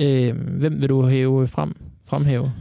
Øh, 0.00 0.58
hvem 0.58 0.80
vil 0.80 0.88
du 0.88 1.06
hæve 1.06 1.48
frem, 1.48 1.72
fremhæve? 2.06 2.52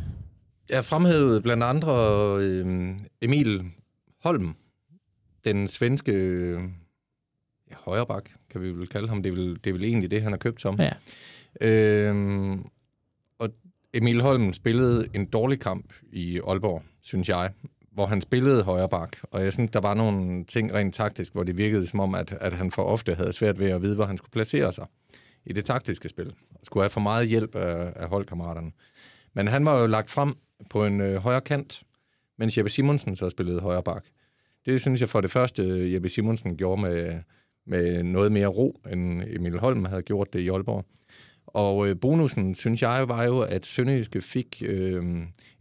Jeg 0.69 0.85
fremhævede 0.85 1.41
blandt 1.41 1.63
andre 1.63 1.93
øh, 2.39 2.89
Emil 3.21 3.61
Holm, 4.23 4.55
den 5.45 5.67
svenske 5.67 6.13
ja, 7.69 7.75
højreback, 7.75 8.35
kan 8.49 8.61
vi 8.61 8.71
vel 8.71 8.87
kalde 8.87 9.07
ham. 9.07 9.23
Det 9.23 9.29
er 9.29 9.33
vel, 9.33 9.55
det 9.55 9.67
er 9.67 9.73
vel 9.73 9.83
egentlig 9.83 10.11
det, 10.11 10.21
han 10.21 10.31
har 10.31 10.37
købt 10.37 10.61
som. 10.61 10.79
Ja. 10.79 10.93
Øh, 11.61 12.57
og 13.39 13.49
Emil 13.93 14.21
Holm 14.21 14.53
spillede 14.53 15.07
en 15.13 15.25
dårlig 15.25 15.59
kamp 15.59 15.93
i 16.11 16.39
Aalborg, 16.47 16.83
synes 17.01 17.29
jeg, 17.29 17.51
hvor 17.91 18.05
han 18.05 18.21
spillede 18.21 18.63
højreback. 18.63 19.19
Og 19.31 19.43
jeg 19.43 19.53
synes, 19.53 19.71
der 19.71 19.81
var 19.81 19.93
nogle 19.93 20.45
ting 20.45 20.73
rent 20.73 20.95
taktisk, 20.95 21.33
hvor 21.33 21.43
det 21.43 21.57
virkede 21.57 21.87
som 21.87 21.99
om, 21.99 22.15
at, 22.15 22.31
at 22.31 22.53
han 22.53 22.71
for 22.71 22.83
ofte 22.83 23.15
havde 23.15 23.33
svært 23.33 23.59
ved 23.59 23.69
at 23.69 23.81
vide, 23.81 23.95
hvor 23.95 24.05
han 24.05 24.17
skulle 24.17 24.31
placere 24.31 24.73
sig 24.73 24.85
i 25.45 25.53
det 25.53 25.65
taktiske 25.65 26.09
spil. 26.09 26.33
Skulle 26.63 26.83
have 26.83 26.89
for 26.89 26.99
meget 26.99 27.27
hjælp 27.27 27.55
af, 27.55 27.93
af 27.95 28.09
holdkammeraterne. 28.09 28.71
Men 29.33 29.47
han 29.47 29.65
var 29.65 29.81
jo 29.81 29.87
lagt 29.87 30.09
frem 30.09 30.35
på 30.69 30.85
en 30.85 31.01
øh, 31.01 31.15
højre 31.15 31.41
kant, 31.41 31.83
mens 32.39 32.57
Jeppe 32.57 32.71
Simonsen 32.71 33.15
så 33.15 33.29
spillede 33.29 33.59
højre 33.59 33.83
bak. 33.83 34.05
Det 34.65 34.81
synes 34.81 35.01
jeg 35.01 35.09
for 35.09 35.21
det 35.21 35.31
første, 35.31 35.93
Jeppe 35.93 36.09
Simonsen 36.09 36.57
gjorde 36.57 36.81
med, 36.81 37.19
med 37.67 38.03
noget 38.03 38.31
mere 38.31 38.47
ro, 38.47 38.81
end 38.91 39.23
Emil 39.27 39.59
Holm 39.59 39.85
havde 39.85 40.01
gjort 40.01 40.33
det 40.33 40.39
i 40.39 40.49
Aalborg. 40.49 40.85
Og 41.47 41.89
øh, 41.89 41.99
bonusen, 41.99 42.55
synes 42.55 42.81
jeg, 42.81 43.09
var 43.09 43.23
jo, 43.23 43.39
at 43.39 43.65
Sønderjyske 43.65 44.21
fik 44.21 44.61
øh, 44.65 45.03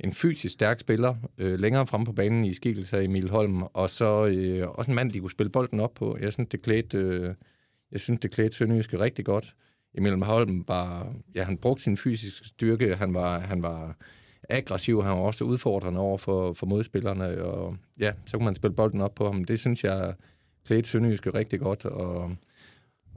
en 0.01 0.13
fysisk 0.13 0.55
stærk 0.55 0.81
spiller 0.81 1.15
øh, 1.39 1.59
længere 1.59 1.87
frem 1.87 2.05
på 2.05 2.13
banen 2.13 2.45
i 2.45 2.53
skikkelse 2.53 2.97
af 2.97 3.03
Emil 3.03 3.31
Holm, 3.31 3.63
og 3.63 3.91
så 3.91 4.27
øh, 4.27 4.69
også 4.69 4.91
en 4.91 4.95
mand, 4.95 5.11
de 5.11 5.21
kunne 5.21 5.31
spille 5.31 5.51
bolden 5.51 5.81
op 5.81 5.95
på. 5.95 6.19
Jeg 6.21 6.33
synes, 6.33 6.49
det 6.49 6.63
klædte, 6.63 6.99
øh, 6.99 7.35
jeg 7.93 8.01
synes, 8.01 8.21
det 8.21 8.31
klædte 8.31 8.57
Sønderjyske 8.57 8.99
rigtig 8.99 9.25
godt. 9.25 9.55
Emil 9.95 10.23
Holm 10.23 10.65
var, 10.69 11.15
ja, 11.35 11.43
han 11.43 11.57
brugte 11.57 11.83
sin 11.83 11.97
fysiske 11.97 12.49
styrke, 12.49 12.97
han 12.97 13.15
var, 13.15 13.39
han 13.39 13.63
var 13.63 13.97
aggressiv, 14.51 15.03
han 15.03 15.13
var 15.13 15.19
også 15.19 15.45
udfordrende 15.45 16.01
over 16.01 16.19
for, 16.19 16.53
for 16.53 16.67
modspillerne, 16.67 17.45
og 17.45 17.77
ja, 18.01 18.13
så 18.27 18.37
kunne 18.37 18.45
man 18.45 18.55
spille 18.55 18.77
bolden 18.77 19.01
op 19.01 19.15
på 19.15 19.25
ham. 19.25 19.45
Det 19.45 19.61
synes 19.61 19.85
jeg 19.85 20.15
klædte 20.67 20.89
Sønderjyske 20.89 21.31
rigtig 21.35 21.61
godt, 21.61 21.85
og, 21.85 22.31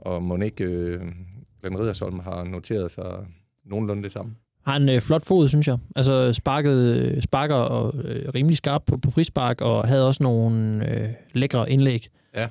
og 0.00 0.22
Monique 0.22 0.64
øh, 0.64 1.00
Glenn 1.60 1.78
Riddersholm 1.78 2.18
har 2.18 2.44
noteret 2.44 2.90
sig 2.90 3.26
nogenlunde 3.64 4.02
det 4.02 4.12
samme. 4.12 4.34
Har 4.66 4.76
en 4.76 4.88
øh, 4.88 5.00
flot 5.00 5.24
fod, 5.24 5.48
synes 5.48 5.68
jeg. 5.68 5.78
Altså 5.96 6.32
sparket, 6.32 7.22
sparker 7.24 7.54
og 7.54 7.94
øh, 8.04 8.28
rimelig 8.34 8.56
skarp 8.56 8.82
på, 8.86 8.96
på 8.96 9.10
frispark, 9.10 9.60
og 9.60 9.88
havde 9.88 10.06
også 10.06 10.22
nogle 10.22 10.88
øh, 10.90 11.08
lækre 11.34 11.70
indlæg. 11.70 12.06
Ja. 12.34 12.48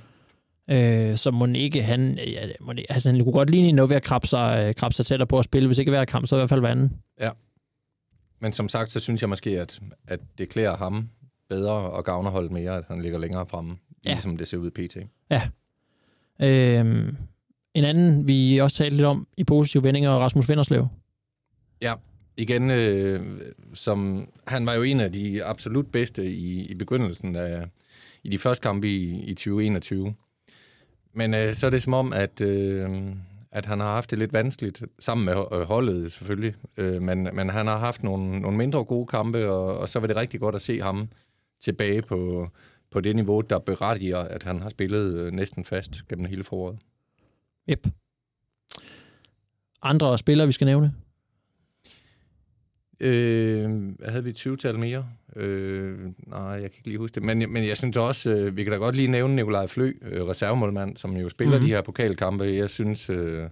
Øh, 0.70 1.17
så 1.17 1.32
må 1.32 1.46
ikke 1.46 1.84
han, 1.84 2.20
ja, 2.27 2.41
må 2.62 2.72
ikke, 2.72 2.91
altså, 2.91 3.12
han 3.12 3.24
kunne 3.24 3.34
godt 3.34 3.50
ligne 3.50 3.72
noget 3.72 3.89
ved 3.89 3.98
at 3.98 4.03
krabbe 4.03 4.27
sig, 4.27 4.63
øh, 4.65 4.75
krabbe 4.75 4.96
sig 4.96 5.05
tættere 5.05 5.27
på 5.27 5.39
at 5.39 5.46
spille. 5.46 5.67
Hvis 5.67 5.77
ikke 5.77 5.91
hver 5.91 6.05
kamp, 6.05 6.27
så 6.27 6.36
i 6.36 6.39
hvert 6.39 6.50
fald 6.50 6.60
hver 6.60 6.70
anden. 6.70 6.91
Men 8.46 8.54
som 8.54 8.70
sagt, 8.70 8.92
så 8.92 9.00
synes 9.00 9.22
jeg 9.22 9.30
måske, 9.30 9.62
at, 9.62 9.80
at 10.08 10.20
det 10.38 10.50
klæder 10.50 10.78
ham 10.78 11.10
bedre 11.50 11.72
og 11.74 12.06
gavner 12.06 12.30
holdet 12.32 12.52
mere, 12.52 12.78
at 12.78 12.84
han 12.88 13.02
ligger 13.02 13.20
længere 13.20 13.46
fremme, 13.48 13.78
Ja. 14.06 14.12
ligesom 14.12 14.38
det 14.38 14.48
ser 14.48 14.58
ud 14.58 14.68
i 14.68 14.88
PT. 14.88 14.98
Øh, 16.42 16.80
en 17.74 17.84
anden, 17.86 18.28
vi 18.28 18.58
også 18.58 18.78
talte 18.78 18.96
lidt 18.98 19.06
om 19.08 19.28
i 19.38 19.44
positive 19.44 19.84
vendinger, 19.84 20.10
Rasmus 20.12 20.50
Vinderslev. 20.50 20.88
Igen, 22.38 22.72
øh, 22.72 23.22
som, 23.74 24.28
han 24.48 24.66
var 24.66 24.74
jo 24.74 24.84
en 24.84 25.00
af 25.00 25.12
de 25.12 25.44
absolut 25.44 25.92
bedste 25.92 26.32
i, 26.32 26.66
i 26.66 26.75
begyndelsen 26.75 27.36
af 27.36 27.66
i 28.24 28.30
de 28.30 28.38
første 28.38 28.64
kampe 28.64 28.88
i, 28.88 29.24
i 29.24 29.34
2021. 29.34 30.14
Men 31.14 31.34
øh, 31.34 31.54
så 31.54 31.66
er 31.66 31.72
det 31.72 31.84
som 31.84 31.94
om, 31.94 32.14
at, 32.14 32.42
øh, 32.42 32.90
at 33.56 33.66
han 33.66 33.80
har 33.80 33.94
haft 33.94 34.12
det 34.12 34.20
lidt 34.20 34.34
vanskeligt, 34.34 34.84
sammen 35.00 35.26
med 35.26 35.34
øh, 35.52 35.62
holdet 35.62 36.12
selvfølgelig, 36.12 36.56
øh, 36.78 37.02
men, 37.02 37.30
men 37.34 37.50
han 37.50 37.68
har 37.68 37.78
haft 37.78 38.04
nogle, 38.04 38.40
nogle 38.40 38.58
mindre 38.58 38.84
gode 38.84 39.08
kampe, 39.08 39.50
og, 39.52 39.78
og 39.78 39.90
så 39.90 40.00
var 40.00 40.08
det 40.08 40.16
rigtig 40.16 40.40
godt 40.40 40.56
at 40.56 40.62
se 40.62 40.82
ham 40.82 41.10
tilbage 41.62 42.02
på, 42.02 42.48
på 42.92 43.02
det 43.02 43.16
niveau, 43.16 43.42
der 43.42 43.60
berettiger, 43.60 44.18
at 44.18 44.44
han 44.44 44.62
har 44.62 44.70
spillet 44.70 45.14
øh, 45.20 45.32
næsten 45.32 45.64
fast 45.64 46.08
gennem 46.08 46.26
hele 46.26 46.44
foråret. 46.44 46.80
Yep. 47.70 47.88
Andre 49.82 50.18
spillere, 50.18 50.48
vi 50.48 50.54
skal 50.54 50.66
nævne? 50.66 50.94
Øh, 53.00 53.70
havde 54.06 54.24
vi 54.24 54.30
20-tal 54.30 54.80
mere? 54.80 55.06
Øh, 55.36 55.98
nej, 56.28 56.42
jeg 56.42 56.60
kan 56.60 56.72
ikke 56.78 56.88
lige 56.88 56.98
huske 56.98 57.16
det. 57.16 57.24
Men, 57.24 57.54
men 57.54 57.68
jeg 57.68 57.78
synes 57.78 57.98
også, 57.98 58.30
øh, 58.30 58.58
vi 58.58 58.64
kan 58.64 58.72
da 58.72 58.78
godt 58.78 58.96
lige 58.96 59.08
nævne 59.08 59.36
Nikolaj 59.36 59.68
Flø, 59.68 59.94
øh, 60.02 60.28
reservemålmand, 60.28 60.98
som 60.98 61.18
jo 61.18 61.30
spiller 61.30 61.58
mm-hmm. 61.58 61.68
de 61.68 61.74
her 61.74 61.82
pokalkampe. 61.82 62.44
Jeg 62.44 62.70
synes, 62.70 63.10
øh, 63.10 63.50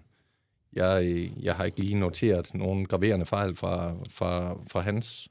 jeg, 0.73 1.29
jeg 1.41 1.55
har 1.55 1.63
ikke 1.63 1.79
lige 1.79 1.99
noteret 1.99 2.53
nogen 2.53 2.85
graverende 2.85 3.25
fejl 3.25 3.55
fra, 3.55 3.95
fra, 4.09 4.57
fra 4.71 4.79
hans 4.79 5.29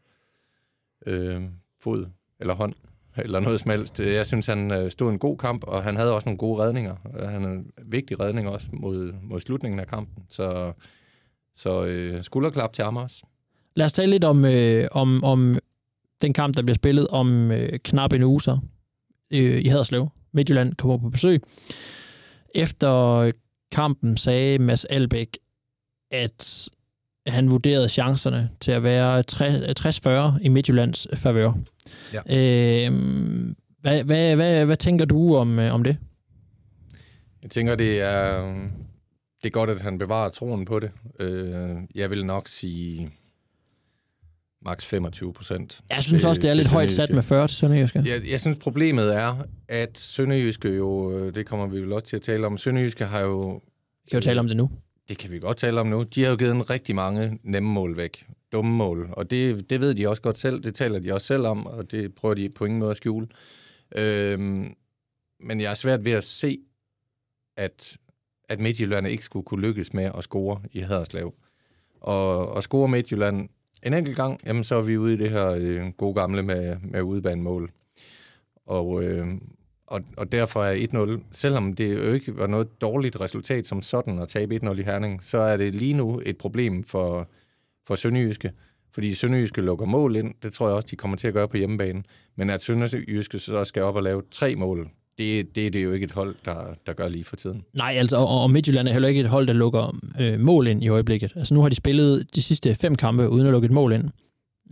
øh, 1.06 1.42
fod 1.80 2.06
eller 2.40 2.54
hånd 2.54 2.74
eller 3.16 3.40
noget 3.40 3.60
som 3.60 3.70
helst. 3.70 4.00
Jeg 4.00 4.26
synes, 4.26 4.46
han 4.46 4.72
øh, 4.72 4.90
stod 4.90 5.10
en 5.10 5.18
god 5.18 5.38
kamp, 5.38 5.64
og 5.64 5.82
han 5.82 5.96
havde 5.96 6.14
også 6.14 6.28
nogle 6.28 6.38
gode 6.38 6.62
redninger. 6.62 6.96
Han 7.28 7.42
havde 7.42 7.54
en 7.54 7.70
vigtig 7.86 8.20
redning 8.20 8.48
også 8.48 8.66
mod, 8.72 9.12
mod 9.22 9.40
slutningen 9.40 9.80
af 9.80 9.86
kampen. 9.86 10.24
Så, 10.28 10.72
så 11.56 11.84
øh, 11.84 12.22
skulderklap 12.22 12.72
til 12.72 12.84
ham 12.84 12.96
også. 12.96 13.22
Lad 13.76 13.86
os 13.86 13.92
tale 13.92 14.10
lidt 14.10 14.24
om, 14.24 14.44
øh, 14.44 14.88
om, 14.90 15.24
om 15.24 15.58
den 16.22 16.32
kamp, 16.32 16.56
der 16.56 16.62
bliver 16.62 16.74
spillet 16.74 17.08
om 17.08 17.50
øh, 17.50 17.78
knap 17.78 18.12
en 18.12 18.22
uge 18.22 18.42
så, 18.42 18.58
øh, 19.32 19.64
i 19.64 19.68
Haderslev. 19.68 20.08
Midtjylland 20.32 20.74
kommer 20.74 20.98
på 20.98 21.10
besøg. 21.10 21.42
Efter 22.54 23.32
kampen 23.72 24.16
sagde 24.16 24.58
Mads 24.58 24.84
Albæk, 24.84 25.38
at 26.10 26.68
han 27.26 27.50
vurderede 27.50 27.88
chancerne 27.88 28.50
til 28.60 28.72
at 28.72 28.82
være 28.82 29.24
60-40 30.38 30.38
i 30.42 30.48
Midtjyllands 30.48 31.06
favør. 31.14 31.52
Ja. 32.12 32.18
Øh, 32.18 32.92
hvad, 33.80 34.04
hvad, 34.04 34.36
hvad, 34.36 34.64
hvad 34.64 34.76
tænker 34.76 35.04
du 35.04 35.36
om, 35.36 35.58
øh, 35.58 35.74
om 35.74 35.84
det? 35.84 35.96
Jeg 37.42 37.50
tænker, 37.50 37.74
det 37.74 38.00
er, 38.00 38.42
det 39.42 39.46
er 39.46 39.50
godt, 39.50 39.70
at 39.70 39.80
han 39.80 39.98
bevarer 39.98 40.28
troen 40.28 40.64
på 40.64 40.80
det. 40.80 40.90
Øh, 41.20 41.76
jeg 41.94 42.10
vil 42.10 42.26
nok 42.26 42.48
sige 42.48 43.10
maks 44.64 44.86
25 44.86 45.32
procent. 45.32 45.80
Jeg 45.90 46.02
synes 46.02 46.24
også, 46.24 46.42
det 46.42 46.50
er 46.50 46.54
lidt 46.54 46.68
højt 46.68 46.92
sat 46.92 47.10
med 47.10 47.22
40 47.22 47.48
til 47.48 47.56
Sønderjyske. 47.56 48.02
Jeg, 48.06 48.30
jeg 48.30 48.40
synes, 48.40 48.58
problemet 48.58 49.16
er, 49.16 49.46
at 49.68 49.98
Sønderjyske 49.98 50.68
jo, 50.68 51.18
øh, 51.18 51.34
det 51.34 51.46
kommer 51.46 51.66
vi 51.66 51.80
vel 51.80 51.92
også 51.92 52.06
til 52.06 52.16
at 52.16 52.22
tale 52.22 52.46
om, 52.46 52.58
Sønderjyske 52.58 53.04
har 53.04 53.20
jo... 53.20 53.60
Vi 54.04 54.10
kan 54.10 54.16
jo 54.16 54.24
tale 54.24 54.40
om 54.40 54.48
det 54.48 54.56
nu. 54.56 54.70
Det 55.08 55.18
kan 55.18 55.30
vi 55.30 55.38
godt 55.38 55.56
tale 55.56 55.80
om 55.80 55.86
nu. 55.86 56.02
De 56.02 56.22
har 56.22 56.30
jo 56.30 56.36
givet 56.36 56.52
en 56.52 56.70
rigtig 56.70 56.94
mange 56.94 57.38
nemme 57.42 57.70
mål 57.70 57.96
væk. 57.96 58.26
Dumme 58.52 58.76
mål. 58.76 59.08
Og 59.12 59.30
det, 59.30 59.70
det 59.70 59.80
ved 59.80 59.94
de 59.94 60.08
også 60.08 60.22
godt 60.22 60.38
selv. 60.38 60.62
Det 60.62 60.74
taler 60.74 60.98
de 60.98 61.12
også 61.12 61.26
selv 61.26 61.46
om, 61.46 61.66
og 61.66 61.90
det 61.90 62.14
prøver 62.14 62.34
de 62.34 62.48
på 62.48 62.64
ingen 62.64 62.80
måde 62.80 62.90
at 62.90 62.96
skjule. 62.96 63.26
Øhm, 63.96 64.74
men 65.40 65.60
jeg 65.60 65.70
er 65.70 65.74
svært 65.74 66.04
ved 66.04 66.12
at 66.12 66.24
se, 66.24 66.58
at, 67.56 67.96
at 68.48 68.60
Midtjylland 68.60 69.06
ikke 69.06 69.24
skulle 69.24 69.44
kunne 69.44 69.62
lykkes 69.62 69.92
med 69.92 70.10
at 70.18 70.24
score 70.24 70.60
i 70.72 70.80
Haderslev. 70.80 71.34
Og, 72.00 72.48
og 72.48 72.62
score 72.62 72.88
Midtjylland 72.88 73.48
en 73.82 73.94
enkelt 73.94 74.16
gang, 74.16 74.40
jamen 74.46 74.64
så 74.64 74.74
er 74.74 74.82
vi 74.82 74.98
ude 74.98 75.14
i 75.14 75.16
det 75.16 75.30
her 75.30 75.48
øh, 75.48 75.88
gode 75.96 76.14
gamle 76.14 76.42
med, 76.42 76.76
med 76.82 77.02
udebanemål. 77.02 77.70
Og, 78.66 79.02
øh, 79.04 79.26
og, 79.86 80.00
og 80.16 80.32
derfor 80.32 80.64
er 80.64 81.16
1-0, 81.18 81.24
selvom 81.30 81.72
det 81.72 81.94
jo 81.94 82.12
ikke 82.12 82.36
var 82.36 82.46
noget 82.46 82.80
dårligt 82.80 83.20
resultat 83.20 83.66
som 83.66 83.82
sådan 83.82 84.18
at 84.18 84.28
tabe 84.28 84.60
1-0 84.64 84.78
i 84.78 84.82
Herning, 84.82 85.22
så 85.22 85.38
er 85.38 85.56
det 85.56 85.74
lige 85.74 85.94
nu 85.94 86.22
et 86.26 86.38
problem 86.38 86.84
for, 86.84 87.28
for 87.86 87.94
Sønderjyske. 87.94 88.52
Fordi 88.94 89.14
Sønderjyske 89.14 89.60
lukker 89.60 89.86
mål 89.86 90.16
ind, 90.16 90.34
det 90.42 90.52
tror 90.52 90.66
jeg 90.66 90.76
også, 90.76 90.88
de 90.90 90.96
kommer 90.96 91.16
til 91.16 91.28
at 91.28 91.34
gøre 91.34 91.48
på 91.48 91.56
hjemmebane. 91.56 92.02
Men 92.36 92.50
at 92.50 92.62
Sønderjyske 92.62 93.38
så 93.38 93.64
skal 93.64 93.82
op 93.82 93.96
og 93.96 94.02
lave 94.02 94.22
tre 94.30 94.56
mål, 94.56 94.90
det, 95.18 95.54
det, 95.54 95.72
det 95.72 95.78
er 95.78 95.82
jo 95.82 95.92
ikke 95.92 96.04
et 96.04 96.12
hold, 96.12 96.34
der, 96.44 96.74
der 96.86 96.92
gør 96.92 97.08
lige 97.08 97.24
for 97.24 97.36
tiden. 97.36 97.62
Nej, 97.74 97.94
altså, 97.98 98.16
og, 98.16 98.42
og 98.42 98.50
Midtjylland 98.50 98.88
er 98.88 98.92
heller 98.92 99.08
ikke 99.08 99.20
et 99.20 99.28
hold, 99.28 99.46
der 99.46 99.52
lukker 99.52 99.96
øh, 100.20 100.40
mål 100.40 100.66
ind 100.66 100.84
i 100.84 100.88
øjeblikket. 100.88 101.32
Altså, 101.36 101.54
nu 101.54 101.60
har 101.62 101.68
de 101.68 101.74
spillet 101.74 102.34
de 102.34 102.42
sidste 102.42 102.74
fem 102.74 102.94
kampe 102.94 103.28
uden 103.28 103.46
at 103.46 103.52
lukke 103.52 103.66
et 103.66 103.72
mål 103.72 103.92
ind. 103.92 104.10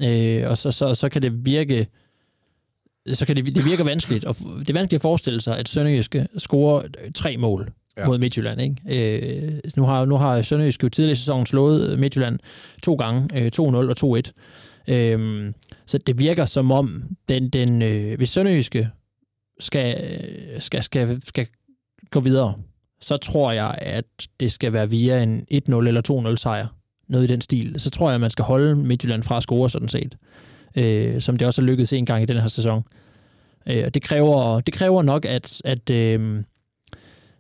Øh, 0.03 0.51
og 0.51 0.59
så, 0.59 0.71
så, 0.71 0.95
så 0.95 1.09
kan 1.09 1.23
det 1.23 1.47
virke 1.47 1.87
så 3.13 3.27
kan 3.27 3.37
det, 3.37 3.55
det 3.55 3.65
virke 3.65 3.85
vanskeligt. 3.85 4.25
Og 4.25 4.35
det 4.35 4.71
er 4.71 4.73
vanskeligt 4.73 5.01
at 5.01 5.03
forestille 5.03 5.41
sig, 5.41 5.59
at 5.59 5.69
Sønderjyske 5.69 6.27
scorer 6.39 6.83
tre 7.15 7.37
mål 7.37 7.71
ja. 7.99 8.07
mod 8.07 8.19
Midtjylland. 8.19 8.61
Ikke? 8.61 9.47
Øh, 9.47 9.61
nu, 9.77 9.85
har, 9.85 10.05
nu 10.05 10.17
har 10.17 10.43
Sønderjyske 10.43 10.85
jo 10.85 10.89
tidligere 10.89 11.13
i 11.13 11.17
sæsonen 11.17 11.47
slået 11.47 11.99
Midtjylland 11.99 12.39
to 12.83 12.95
gange, 12.95 13.29
øh, 13.35 13.51
2-0 13.57 13.63
og 13.63 14.21
2-1. 14.89 14.93
Øh, 14.95 15.53
så 15.87 15.99
det 15.99 16.19
virker 16.19 16.45
som 16.45 16.73
om, 16.73 17.03
den, 17.29 17.49
den, 17.49 17.83
øh, 17.83 18.17
hvis 18.17 18.31
Sønderjyske 18.31 18.91
skal, 19.61 20.17
skal, 20.59 20.83
skal, 20.83 21.21
skal 21.25 21.47
gå 22.11 22.21
videre, 22.21 22.55
så 23.01 23.17
tror 23.17 23.53
jeg, 23.53 23.75
at 23.79 24.05
det 24.41 24.53
skal 24.53 24.73
være 24.73 24.91
via 24.91 25.23
en 25.23 25.47
1-0 25.53 25.75
eller 25.75 26.31
2-0 26.33 26.37
sejr. 26.37 26.67
Noget 27.09 27.25
i 27.25 27.33
den 27.33 27.41
stil. 27.41 27.75
Så 27.79 27.91
tror 27.91 28.09
jeg, 28.09 28.15
at 28.15 28.21
man 28.21 28.31
skal 28.31 28.45
holde 28.45 28.77
Midtjylland 28.77 29.23
fra 29.23 29.37
at 29.37 29.43
score 29.43 29.71
sådan 29.71 29.89
set. 29.89 30.17
Øh, 30.77 31.21
som 31.21 31.37
det 31.37 31.47
også 31.47 31.63
har 31.63 31.67
lykkedes 31.67 31.93
en 31.93 32.07
gang 32.07 32.23
i 32.23 32.27
den 32.27 32.41
her 32.41 32.49
sæson. 32.49 32.85
Øh, 33.67 33.91
det, 33.95 34.03
kræver, 34.03 34.61
det 34.61 34.75
kræver 34.75 35.03
nok, 35.03 35.25
at, 35.25 35.63
at 35.65 35.91
øh, 35.91 36.45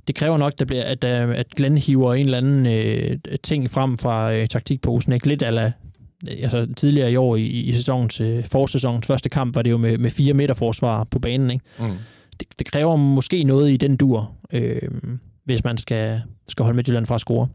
det 0.07 0.15
kræver 0.15 0.39
nok, 0.39 0.53
der 0.59 0.65
bliver, 0.65 0.85
at, 0.85 1.05
øh, 1.05 1.39
at 1.39 1.49
Glenn 1.57 1.79
hiver 1.79 2.15
en 2.15 2.25
eller 2.25 2.39
anden 2.39 2.67
øh, 2.67 3.19
ting 3.43 3.71
frem 3.71 3.99
fra 3.99 4.33
øh, 4.33 4.47
taktikposen. 4.47 5.13
Ikke? 5.13 5.29
Lidt 5.29 5.43
ala, 5.43 5.73
altså 6.29 6.67
tidligere 6.77 7.13
i 7.13 7.17
år 7.17 7.37
i, 7.37 7.47
i 7.47 7.73
sæsonens, 7.73 8.23
forsæsonens 8.45 9.07
første 9.07 9.29
kamp, 9.29 9.57
var 9.57 9.63
det 9.63 9.71
jo 9.71 9.77
med, 9.77 9.99
med 9.99 10.11
fire 10.11 10.35
meter 10.35 10.55
forsvar 10.55 11.05
på 11.05 11.19
banen. 11.19 11.51
Ikke? 11.51 11.65
Mm 11.79 11.97
det, 12.41 12.59
det 12.59 12.67
kræver 12.67 12.97
måske 12.97 13.45
noget 13.45 13.71
i 13.71 13.77
den 13.77 13.97
dur, 13.97 14.33
øh, 14.53 14.83
hvis 15.45 15.65
man 15.65 15.79
skal, 15.79 16.23
skal 16.49 16.63
holde 16.63 16.77
Midtjylland 16.77 17.07
fra 17.07 17.15
at 17.15 17.21
score. 17.21 17.49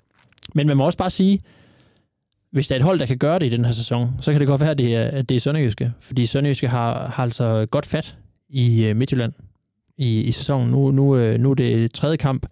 Men 0.53 0.67
man 0.67 0.77
må 0.77 0.85
også 0.85 0.97
bare 0.97 1.09
sige, 1.09 1.39
hvis 2.51 2.67
der 2.67 2.75
er 2.75 2.79
et 2.79 2.85
hold, 2.85 2.99
der 2.99 3.05
kan 3.05 3.17
gøre 3.17 3.39
det 3.39 3.45
i 3.45 3.49
den 3.49 3.65
her 3.65 3.71
sæson, 3.71 4.11
så 4.21 4.31
kan 4.31 4.39
det 4.41 4.47
godt 4.47 4.61
være, 4.61 4.71
at 4.71 4.77
det 4.77 4.95
er, 4.95 5.03
at 5.03 5.29
det 5.29 5.35
er 5.35 5.39
Sønderjyske. 5.39 5.93
Fordi 5.99 6.25
Sønderjyske 6.25 6.67
har, 6.67 7.07
har 7.07 7.23
altså 7.23 7.65
godt 7.71 7.85
fat 7.85 8.17
i 8.49 8.85
øh, 8.85 8.95
Midtjylland 8.95 9.33
i, 9.97 10.21
i 10.21 10.31
sæsonen. 10.31 10.71
Nu, 10.71 10.91
nu, 10.91 11.17
øh, 11.17 11.39
nu 11.39 11.51
er 11.51 11.55
det 11.55 11.93
tredje 11.93 12.17
kamp 12.17 12.45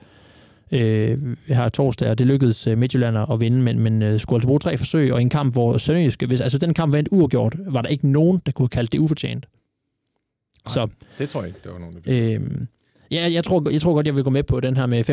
øh, 0.74 1.18
her 1.48 1.70
torsdag, 1.70 2.10
og 2.10 2.18
det 2.18 2.28
lykkedes 2.28 2.68
øh, 2.68 2.78
Midtjylland 2.78 3.18
at 3.18 3.40
vinde, 3.40 3.62
men, 3.62 3.80
men 3.80 4.02
øh, 4.02 4.20
skulle 4.20 4.38
altså 4.38 4.48
bruge 4.48 4.60
tre 4.60 4.78
forsøg, 4.78 5.14
og 5.14 5.22
en 5.22 5.30
kamp, 5.30 5.54
hvor 5.54 5.78
Sønderjyske, 5.78 6.26
hvis 6.26 6.42
altså 6.42 6.58
den 6.58 6.74
kamp 6.74 6.94
var 6.94 7.04
uafgjort, 7.12 7.56
var 7.66 7.82
der 7.82 7.90
ikke 7.90 8.08
nogen, 8.08 8.42
der 8.46 8.52
kunne 8.52 8.68
kalde 8.68 8.88
det 8.92 9.00
ufortjent. 9.00 9.46
Nej, 10.66 10.74
så, 10.74 10.88
det 11.20 11.30
tror 11.30 11.42
jeg 11.42 11.48
ikke, 11.48 11.60
der 11.64 11.72
var 11.72 11.80
nogen, 11.80 11.96
der 11.96 12.02
øh, 12.36 12.42
Ja, 13.12 13.32
jeg 13.32 13.44
tror, 13.44 13.70
jeg 13.70 13.82
tror 13.82 13.94
godt, 13.94 14.08
jeg 14.08 14.16
vil 14.16 14.24
gå 14.24 14.30
med 14.30 14.44
på 14.44 14.60
den 14.60 14.78
her 14.78 14.86
med 14.86 15.10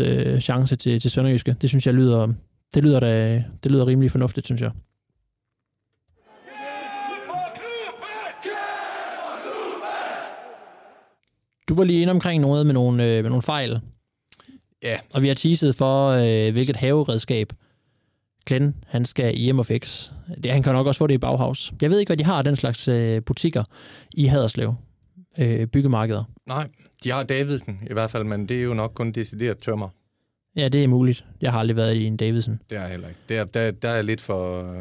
25% 0.00 0.04
øh, 0.04 0.40
chance 0.40 0.76
til, 0.76 1.00
til 1.00 1.10
Sønderjyske. 1.10 1.56
Det 1.60 1.68
synes 1.68 1.86
jeg 1.86 1.94
lyder, 1.94 2.32
det 2.74 2.84
lyder, 2.84 3.00
da, 3.00 3.44
det 3.64 3.72
lyder 3.72 3.86
rimelig 3.86 4.10
fornuftigt, 4.10 4.46
synes 4.46 4.62
jeg. 4.62 4.70
Du 11.68 11.74
var 11.74 11.84
lige 11.84 12.02
inde 12.02 12.10
omkring 12.10 12.42
noget 12.42 12.66
med 12.66 12.74
nogle, 12.74 13.04
øh, 13.04 13.22
med 13.22 13.30
nogle 13.30 13.42
fejl. 13.42 13.80
Ja. 14.84 14.98
Og 15.14 15.22
vi 15.22 15.28
har 15.28 15.34
teaset 15.34 15.76
for, 15.76 16.08
øh, 16.08 16.52
hvilket 16.52 16.76
haveredskab 16.76 17.52
Glenn, 18.46 18.74
han 18.86 19.04
skal 19.04 19.40
i 19.40 19.52
MFX. 19.52 20.10
Det, 20.42 20.52
han 20.52 20.62
kan 20.62 20.72
nok 20.72 20.86
også 20.86 20.98
få 20.98 21.06
det 21.06 21.14
i 21.14 21.18
Bauhaus. 21.18 21.72
Jeg 21.82 21.90
ved 21.90 21.98
ikke, 21.98 22.08
hvad 22.08 22.16
de 22.16 22.24
har 22.24 22.42
den 22.42 22.56
slags 22.56 22.88
øh, 22.88 23.22
butikker 23.22 23.64
i 24.14 24.24
Haderslev. 24.24 24.74
Øh, 25.38 25.66
byggemarkeder. 25.66 26.24
Nej, 26.46 26.68
de 27.04 27.10
har 27.10 27.22
Davidsen 27.22 27.78
i 27.90 27.92
hvert 27.92 28.10
fald, 28.10 28.24
men 28.24 28.48
det 28.48 28.58
er 28.58 28.62
jo 28.62 28.74
nok 28.74 28.92
kun 28.94 29.12
decideret 29.12 29.58
tømmer. 29.58 29.88
Ja, 30.56 30.68
det 30.68 30.84
er 30.84 30.88
muligt. 30.88 31.24
Jeg 31.40 31.52
har 31.52 31.58
aldrig 31.58 31.76
været 31.76 31.94
i 31.94 32.04
en 32.04 32.16
Davidsen. 32.16 32.60
Det 32.70 32.78
er 32.78 32.86
heller 32.86 33.08
ikke. 33.08 33.20
Der, 33.28 33.44
der, 33.44 33.70
der 33.70 33.88
er 33.88 34.02
lidt 34.02 34.20
for, 34.20 34.72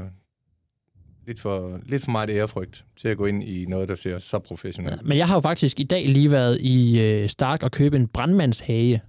lidt 1.27 1.39
for, 1.39 1.79
lidt 1.85 2.03
for 2.03 2.11
meget 2.11 2.29
ærefrygt 2.29 2.85
til 2.97 3.07
at 3.07 3.17
gå 3.17 3.25
ind 3.25 3.43
i 3.43 3.65
noget, 3.65 3.89
der 3.89 3.95
ser 3.95 4.19
så 4.19 4.39
professionelt. 4.39 4.95
Ja, 4.95 5.01
men 5.03 5.17
jeg 5.17 5.27
har 5.27 5.35
jo 5.35 5.39
faktisk 5.39 5.79
i 5.79 5.83
dag 5.83 6.05
lige 6.05 6.31
været 6.31 6.61
i 6.61 7.01
øh, 7.01 7.29
Stark 7.29 7.63
og 7.63 7.71
købe 7.71 7.95
en 7.95 8.07
brandmandshage. 8.07 9.01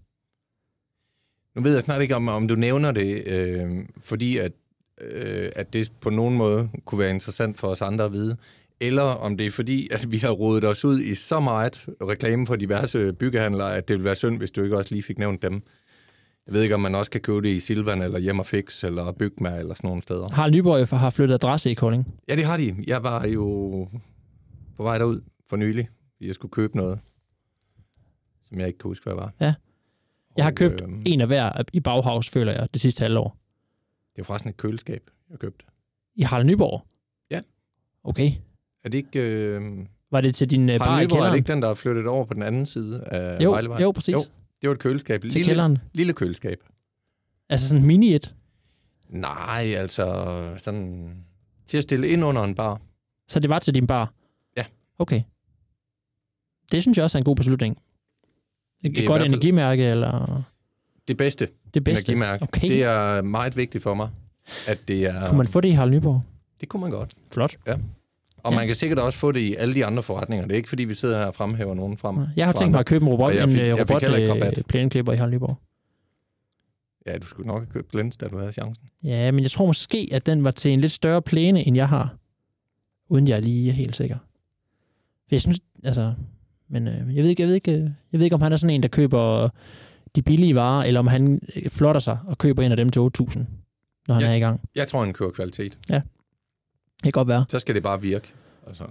Nu 1.57 1.63
ved 1.63 1.73
jeg 1.73 1.83
snart 1.83 2.03
ikke, 2.03 2.17
om, 2.17 2.29
om 2.29 2.49
du 2.49 2.55
nævner 2.55 2.93
det, 2.93 3.29
øh, 3.29 3.71
fordi 4.01 4.37
at, 4.37 4.53
øh, 5.01 5.49
at 5.57 5.73
det 5.73 5.93
på 6.01 6.11
nogen 6.11 6.37
måde 6.37 6.69
kunne 6.85 6.99
være 6.99 7.11
interessant 7.11 7.59
for 7.59 7.69
os 7.69 7.83
andre 7.83 8.05
at 8.05 8.13
vide, 8.13 8.37
eller 8.81 9.03
om 9.03 9.37
det 9.37 9.47
er 9.47 9.51
fordi, 9.51 9.89
at 9.91 10.07
vi 10.13 10.19
har 10.19 10.31
rodet 10.31 10.65
os 10.65 10.85
ud 10.85 11.01
i 11.01 11.15
så 11.15 11.41
meget 11.41 11.87
reklame 12.03 12.47
for 12.47 12.57
diverse 12.57 13.13
byggehandlere, 13.13 13.77
at 13.77 13.89
det 13.89 13.95
ville 13.95 14.05
være 14.05 14.15
synd, 14.17 14.39
hvis 14.39 14.51
du 14.51 14.63
ikke 14.63 14.77
også 14.77 14.95
lige 14.95 15.03
fik 15.03 15.19
nævnt 15.19 15.43
dem. 15.43 15.63
Jeg 16.47 16.55
ved 16.55 16.63
ikke, 16.63 16.75
om 16.75 16.81
man 16.81 16.95
også 16.95 17.11
kan 17.11 17.21
købe 17.21 17.43
det 17.43 17.49
i 17.49 17.61
Silvan, 17.61 18.03
eller 18.03 18.19
Hjem 18.19 18.39
og 18.39 18.47
Fix, 18.47 18.85
eller 18.85 19.13
Bygma, 19.13 19.59
eller 19.59 19.75
sådan 19.75 19.89
nogle 19.89 20.03
steder. 20.03 20.29
Har 20.33 20.51
Nyborg 20.51 20.99
har 20.99 21.11
flyttet 21.11 21.35
adresse 21.35 21.71
i 21.71 21.75
Kolding? 21.75 22.15
Ja, 22.29 22.37
det 22.37 22.45
har 22.45 22.57
de. 22.57 22.77
Jeg 22.87 23.03
var 23.03 23.27
jo 23.27 23.45
på 24.77 24.83
vej 24.83 24.99
derud 24.99 25.21
for 25.49 25.57
nylig, 25.57 25.89
fordi 26.17 26.27
jeg 26.27 26.35
skulle 26.35 26.53
købe 26.53 26.77
noget, 26.77 26.99
som 28.49 28.61
jeg 28.61 28.67
ikke 28.67 28.79
kan 28.79 28.89
huske, 28.89 29.05
hvad 29.05 29.15
var. 29.15 29.33
Ja. 29.41 29.55
Jeg 30.37 30.45
har 30.45 30.53
købt 30.53 30.81
øhm, 30.83 31.03
en 31.07 31.21
af 31.21 31.27
hver 31.27 31.63
i 31.73 31.81
Bauhaus, 31.81 32.29
føler 32.31 32.53
jeg, 32.53 32.69
det 32.75 32.81
sidste 32.81 33.03
halvår. 33.03 33.37
Det 34.17 34.23
er 34.23 34.25
forresten 34.25 34.51
et 34.51 34.57
køleskab, 34.57 35.11
jeg 35.31 35.39
købte. 35.39 35.65
I 36.17 36.23
Harald 36.23 36.47
Nyborg? 36.47 36.87
Ja. 37.31 37.41
Okay. 38.05 38.31
Er 38.85 38.89
det 38.89 38.99
ikke... 38.99 39.19
Øh, 39.21 39.63
Var 40.11 40.21
det 40.21 40.35
til 40.35 40.51
din 40.51 40.69
øh, 40.69 40.79
bar 40.79 40.85
Harald 40.85 41.03
i 41.03 41.07
Nyborg, 41.07 41.17
er 41.17 41.21
kælderen? 41.21 41.33
det 41.33 41.39
ikke 41.39 41.53
den, 41.53 41.63
der 41.63 41.69
er 41.69 41.75
flyttet 41.75 42.07
over 42.07 42.25
på 42.25 42.35
den 42.35 42.43
anden 42.43 42.67
side 42.67 43.05
af 43.05 43.45
jo, 43.45 43.51
Vejlevej? 43.51 43.83
jo, 43.83 43.93
præcis. 43.93 44.15
Jo, 44.15 44.19
det 44.63 44.69
var 44.69 44.75
et 44.75 44.81
køleskab. 44.81 45.21
Til 45.21 45.31
Lille, 45.33 45.47
kælderen. 45.47 45.79
lille 45.93 46.13
køleskab. 46.13 46.59
Altså 47.49 47.69
sådan 47.69 47.87
mini 47.87 48.15
et. 48.15 48.35
Nej, 49.09 49.75
altså 49.77 50.05
sådan... 50.59 51.15
Til 51.67 51.77
at 51.79 51.83
stille 51.83 52.09
ind 52.09 52.25
under 52.25 52.43
en 52.45 52.55
bar. 52.55 52.81
Så 53.29 53.41
det 53.41 53.51
var 53.51 53.59
til 53.59 53.75
din 53.75 53.87
bar? 53.87 54.13
Ja. 54.57 54.65
Okay. 54.99 55.23
Det 56.73 56.83
synes 56.83 56.97
jeg 56.99 57.05
også 57.05 57.19
er 57.19 57.21
en 57.21 57.25
god 57.25 57.37
beslutning. 57.37 57.79
Et, 58.85 58.91
Det 58.91 58.99
er 58.99 59.03
et 59.03 59.09
godt 59.09 59.21
fald- 59.21 59.33
energimærke, 59.33 59.85
eller 59.85 60.43
Det 61.09 61.17
bedste, 61.17 61.49
det 61.75 61.85
bedste? 61.85 62.13
energimærke. 62.13 62.43
Okay. 62.43 62.69
Det 62.69 62.83
er 62.83 63.23
meget 63.23 63.57
vigtigt 63.57 63.83
for 63.83 63.95
mig, 63.95 64.09
at 64.67 64.89
det 64.89 65.05
er... 65.05 65.29
Kunne 65.29 65.37
man 65.39 65.47
få 65.47 65.61
det 65.61 65.69
i 65.69 65.73
Harald 65.73 65.91
Nyborg? 65.91 66.23
Det 66.61 66.69
kunne 66.69 66.81
man 66.81 66.91
godt. 66.91 67.15
Flot. 67.33 67.57
Og 67.67 68.51
Ja. 68.53 68.57
man 68.57 68.67
kan 68.67 68.77
sikkert 68.77 68.99
også 68.99 69.19
få 69.19 69.33
det 69.33 69.41
i 69.41 69.55
alle 69.55 69.75
de 69.75 69.85
andre 69.87 70.03
forretninger. 70.03 70.47
Det 70.47 70.53
er 70.53 70.57
ikke, 70.57 70.69
fordi 70.69 70.85
vi 70.85 70.95
sidder 70.95 71.19
her 71.19 71.25
og 71.27 71.35
fremhæver 71.35 71.75
nogen 71.75 71.97
frem. 71.99 72.19
Jeg 72.37 72.47
har 72.47 72.53
tænkt 72.53 72.71
mig 72.71 72.81
at 72.81 72.87
købe 72.87 73.05
en 73.05 73.09
robot, 73.11 73.27
Og 73.27 73.35
jeg 73.37 73.45
en 73.45 73.51
fik- 73.51 73.61
øh, 73.61 73.67
jeg 73.69 73.79
fik 73.79 73.91
robot 73.91 74.03
ikke 74.19 74.47
øh, 74.59 74.65
plæneklipper 74.69 75.13
i 75.13 75.17
Harald 75.17 75.33
Nyborg. 75.35 75.59
Ja, 77.07 77.19
du 77.19 77.27
skulle 77.27 77.47
nok 77.47 77.61
have 77.61 77.67
købt 77.67 77.91
Glens, 77.91 78.17
da 78.17 78.29
du 78.29 78.39
havde 78.39 78.53
chancen. 78.53 78.87
Ja, 79.03 79.31
men 79.31 79.43
jeg 79.43 79.51
tror 79.51 79.67
måske, 79.67 80.09
at 80.13 80.27
den 80.27 80.45
var 80.45 80.51
til 80.51 80.71
en 80.71 80.81
lidt 80.81 80.93
større 80.93 81.23
plæne, 81.23 81.67
end 81.67 81.77
jeg 81.77 81.89
har. 81.89 82.17
Uden 83.09 83.29
jeg 83.29 83.43
lige 83.43 83.69
er 83.69 83.73
helt 83.75 83.97
sikker. 83.97 84.17
For 85.29 85.29
jeg 85.35 85.41
synes, 85.41 85.61
altså... 85.85 86.15
Men 86.75 86.89
øh, 86.89 87.17
jeg, 87.17 87.23
ved 87.23 87.31
ikke, 87.31 87.43
jeg, 87.43 87.49
ved 87.49 87.55
ikke, 87.55 87.73
øh, 87.73 87.81
jeg 87.83 87.91
ved 88.21 88.23
ikke, 88.25 88.35
om 88.35 88.43
han 88.43 88.53
er 88.53 88.57
sådan 88.57 88.75
en, 88.75 88.83
der 88.83 88.89
køber 88.89 89.49
de 90.17 90.23
billige 90.23 90.55
varer, 90.55 90.85
eller 90.85 91.01
om 91.01 91.07
han 91.07 91.41
øh, 91.57 91.69
flotter 91.71 92.01
sig 92.01 92.19
og 92.27 92.39
køber 92.39 92.63
en 92.63 92.71
af 92.71 92.77
dem 92.77 92.91
til 92.91 93.01
8.000, 93.01 93.07
når 94.09 94.15
han 94.15 94.23
Ja. 94.23 94.31
er 94.31 94.35
i 94.35 94.39
gang. 94.41 94.61
Jeg 94.75 94.89
tror, 94.89 95.01
han 95.05 95.13
kører 95.13 95.31
kvalitet. 95.31 95.79
Det 95.89 96.03
kan 97.03 97.13
godt 97.13 97.29
være. 97.29 97.45
Så 97.49 97.59
skal 97.59 97.75
det 97.75 97.83
bare 97.83 98.01
virke. 98.01 98.33
Altså. 98.67 98.85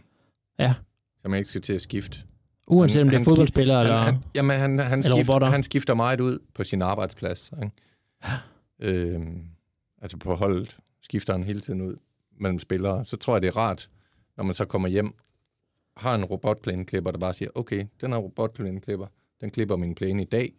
Ja. 0.60 0.74
Så 1.22 1.28
man 1.30 1.38
ikke 1.38 1.50
skal 1.50 1.62
til 1.62 1.74
at 1.74 1.82
skifte. 1.82 2.20
Uanset 2.68 3.02
om 3.02 3.08
det 3.08 3.14
er 3.16 3.20
han 3.20 3.26
fodboldspillere, 3.26 3.82
eller... 3.82 3.98
Han, 3.98 4.14
han, 4.14 4.24
jamen, 4.36 4.60
han, 4.60 4.80
han, 4.80 5.00
eller 5.00 5.02
skifter, 5.16 5.34
robotter. 5.34 5.50
han 5.50 5.64
skifter 5.64 5.94
meget 5.94 6.20
ud 6.22 6.40
på 6.54 6.64
sin 6.64 6.82
arbejdsplads. 6.82 7.52
Ikke? 7.64 7.72
Øhm, 8.80 9.42
altså 10.02 10.18
på 10.18 10.36
holdet 10.36 10.78
skifter 11.02 11.34
han 11.34 11.44
hele 11.44 11.62
tiden 11.62 11.82
ud 11.82 11.96
mellem 12.40 12.60
spillere. 12.60 13.06
Så 13.06 13.18
tror 13.18 13.36
jeg, 13.36 13.42
det 13.42 13.48
er 13.48 13.58
rart, 13.58 13.90
når 14.38 14.44
man 14.44 14.54
så 14.54 14.66
kommer 14.66 14.88
hjem, 14.88 15.14
har 15.98 16.16
en 16.16 16.26
robotplæneklipper, 16.26 17.12
der 17.12 17.18
bare 17.20 17.34
siger, 17.34 17.50
okay, 17.56 17.86
den 18.02 18.12
her 18.12 18.18
robotplæneklipper, 18.18 19.08
den 19.42 19.52
klipper 19.52 19.76
min 19.76 19.96
plæne 19.96 20.22
i 20.22 20.26
dag. 20.26 20.52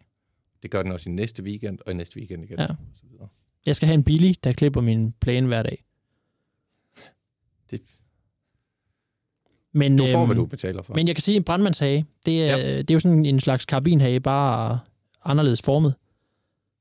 Det 0.63 0.71
gør 0.71 0.83
den 0.83 0.91
også 0.91 1.09
i 1.09 1.13
næste 1.13 1.43
weekend, 1.43 1.79
og 1.85 1.91
i 1.91 1.95
næste 1.95 2.17
weekend 2.17 2.43
igen. 2.43 2.59
Ja. 2.59 2.65
Og 2.65 2.75
så 2.95 3.03
videre. 3.11 3.27
Jeg 3.65 3.75
skal 3.75 3.87
have 3.87 3.93
en 3.93 4.03
billig, 4.03 4.43
der 4.43 4.51
klipper 4.51 4.81
min 4.81 5.11
plæne 5.21 5.47
hver 5.47 5.63
dag. 5.63 5.85
Det, 7.71 7.81
Men, 9.73 9.97
du 9.97 10.05
får, 10.11 10.19
øhm, 10.19 10.25
hvad 10.27 10.35
du 10.35 10.45
betaler 10.45 10.81
for. 10.81 10.93
Men 10.93 11.07
jeg 11.07 11.15
kan 11.15 11.21
sige, 11.21 11.37
en 11.37 11.43
brandmandshage, 11.43 12.05
det 12.25 12.49
er, 12.49 12.57
Ja. 12.57 12.77
det 12.77 12.91
er 12.91 12.93
jo 12.95 12.99
sådan 12.99 13.25
en 13.25 13.39
slags 13.39 13.65
karabinhage, 13.65 14.19
bare 14.19 14.79
anderledes 15.25 15.61
formet. 15.61 15.95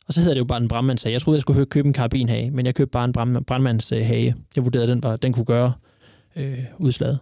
Og 0.07 0.15
så 0.15 0.21
hedder 0.21 0.35
det 0.35 0.41
jo 0.41 0.45
bare 0.45 0.63
en 0.63 0.69
brandmandshage. 0.69 1.13
Jeg 1.13 1.21
troede, 1.21 1.37
jeg 1.37 1.43
skulle 1.43 1.67
købe 1.67 1.87
en 1.89 1.93
karabinhage, 1.95 2.51
men 2.51 2.67
jeg 2.67 2.75
købte 2.75 2.91
bare 2.91 3.05
en 3.05 3.13
brand, 3.13 3.45
brandmandshage. 3.45 4.35
Jeg 4.57 4.65
vurderede, 4.65 4.85
at 4.85 4.95
den, 4.95 5.03
var, 5.03 5.17
den 5.17 5.33
kunne 5.33 5.45
gøre 5.45 5.73
øh, 6.37 6.59
udslaget. 6.79 7.19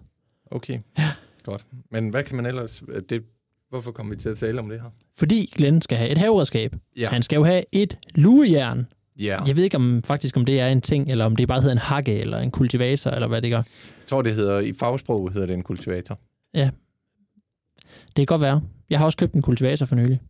Okay, 0.51 0.79
ja. 0.99 1.13
Godt. 1.45 1.67
Men 1.91 2.09
hvad 2.09 2.23
kan 2.23 2.37
man 2.37 2.47
ellers... 2.47 2.83
Det, 3.11 3.23
hvorfor 3.71 3.93
kommer 3.93 4.15
vi 4.15 4.21
til 4.21 4.29
at 4.29 4.39
tale 4.39 4.61
om 4.61 4.69
det 4.69 4.81
her? 4.81 4.89
Fordi 5.17 5.53
Glenn 5.57 5.83
skal 5.83 5.99
have 5.99 6.11
et 6.11 6.19
haveredskab. 6.19 6.77
Ja. 6.97 7.09
Han 7.09 7.23
skal 7.23 7.37
jo 7.37 7.45
have 7.45 7.63
et 7.73 7.99
lugejern. 8.15 8.87
ja. 9.19 9.45
Jeg 9.45 9.57
ved 9.57 9.65
ikke 9.65 9.77
om 9.77 10.03
faktisk, 10.03 10.37
om 10.37 10.45
det 10.45 10.61
er 10.61 10.69
en 10.69 10.81
ting, 10.81 11.09
eller 11.11 11.25
om 11.25 11.37
det 11.37 11.49
bare 11.49 11.61
hedder 11.61 11.73
en 11.73 11.79
hakke, 11.79 12.19
eller 12.21 12.39
en 12.39 12.51
kultivator, 12.51 13.11
eller 13.11 13.29
hvad 13.29 13.43
det 13.43 13.51
gør. 13.51 13.57
Jeg 13.57 14.07
tror, 14.07 14.23
det 14.23 14.35
hedder... 14.35 14.61
I 14.61 14.73
fagsprog 14.73 15.33
hedder 15.33 15.47
det 15.47 15.55
en 15.55 15.63
kultivator. 15.63 16.19
Det 18.07 18.17
kan 18.17 18.27
godt 18.27 18.41
være. 18.41 18.63
Jeg 18.91 18.99
har 18.99 19.07
også 19.07 19.19
købt 19.19 19.35
en 19.35 19.43
kultivator 19.43 19.87
for 19.87 19.97
nylig. 19.97 20.21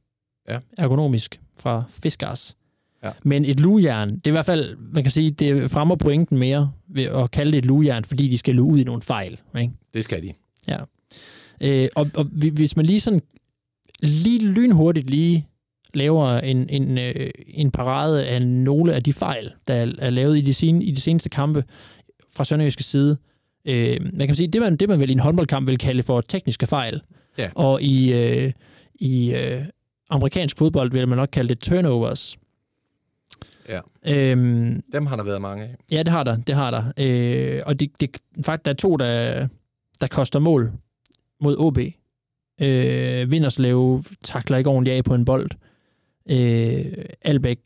Ja. 0.48 0.58
Ergonomisk 0.78 1.40
fra 1.58 1.84
Fiskars. 1.88 2.56
Ja. 3.04 3.10
Men 3.22 3.44
et 3.44 3.60
lugejern, 3.60 4.08
det 4.10 4.26
er 4.26 4.30
i 4.30 4.32
hvert 4.32 4.44
fald, 4.44 4.76
man 4.76 5.02
kan 5.04 5.10
sige, 5.10 5.30
det 5.30 5.70
fremmer 5.70 5.96
pointen 5.96 6.38
mere 6.38 6.72
ved 6.88 7.04
at 7.04 7.30
kalde 7.30 7.52
det 7.52 7.58
et 7.58 7.64
lugejern, 7.64 8.04
fordi 8.04 8.28
de 8.28 8.38
skal 8.38 8.54
luge 8.54 8.74
ud 8.74 8.78
i 8.80 8.84
nogle 8.84 9.02
fejl. 9.02 9.40
Ikke? 9.60 9.72
Det 9.94 10.04
skal 10.04 10.22
de. 10.22 10.32
Øh, 11.62 11.86
og, 11.96 12.10
og 12.14 12.24
hvi- 12.24 12.50
hvis 12.54 12.76
man 12.76 12.86
lige 12.86 13.00
sådan 13.00 13.20
lige 14.02 14.46
lynhurtigt 14.46 15.10
lige 15.10 15.46
laver 15.94 16.28
en, 16.28 16.68
en, 16.68 16.98
øh, 16.98 17.30
en 17.48 17.70
parade 17.70 18.26
af 18.26 18.42
nogle 18.46 18.94
af 18.94 19.02
de 19.02 19.12
fejl, 19.12 19.52
der 19.68 19.74
er, 19.74 19.92
er 19.98 20.10
lavet 20.10 20.38
i 20.38 20.40
de, 20.40 20.54
sen, 20.54 20.82
i 20.82 20.90
de 20.90 21.00
seneste 21.00 21.28
kampe 21.28 21.64
fra 22.36 22.44
Sønderjyske 22.44 22.82
side. 22.82 23.16
Øh, 23.64 24.00
man 24.12 24.26
kan 24.26 24.36
sige, 24.36 24.48
det 24.48 24.60
man, 24.60 24.76
det 24.76 24.88
man 24.88 25.00
vel 25.00 25.10
i 25.10 25.12
en 25.12 25.18
håndboldkamp 25.18 25.66
vil 25.68 25.78
kalde 25.78 26.02
for 26.02 26.20
tekniske 26.20 26.66
fejl. 26.66 27.00
Ja. 27.38 27.50
Og 27.54 27.82
i, 27.82 28.12
øh, 28.12 28.52
i 28.94 29.34
øh, 29.34 29.64
amerikansk 30.10 30.58
fodbold 30.58 30.92
vil 30.92 31.08
man 31.08 31.18
nok 31.18 31.28
kalde 31.32 31.48
det 31.48 31.58
turnovers. 31.60 32.38
Ja. 33.68 33.80
Øhm, 34.06 34.82
Dem 34.92 35.06
har 35.06 35.16
der 35.16 35.24
været 35.24 35.40
mange 35.40 35.64
af. 35.64 35.74
Ja, 35.92 35.98
det 36.02 36.08
har 36.08 36.22
der. 36.24 36.36
Det 36.36 36.54
har 36.54 36.70
der. 36.70 36.92
Øh, 36.96 37.62
og 37.66 37.80
det, 37.80 37.90
det, 38.00 38.16
faktisk, 38.44 38.64
der 38.64 38.70
er 38.70 38.74
to, 38.74 38.96
der, 38.96 39.48
der 40.00 40.06
koster 40.06 40.38
mål 40.38 40.72
mod 41.42 41.56
OB. 41.58 41.78
Øh, 42.62 43.30
Vinderslev 43.30 44.02
takler 44.24 44.56
ikke 44.58 44.70
ordentligt 44.70 44.96
af 44.96 45.04
på 45.04 45.14
en 45.14 45.24
bold. 45.24 45.50
Øh, 46.30 46.84
Albæk 47.22 47.58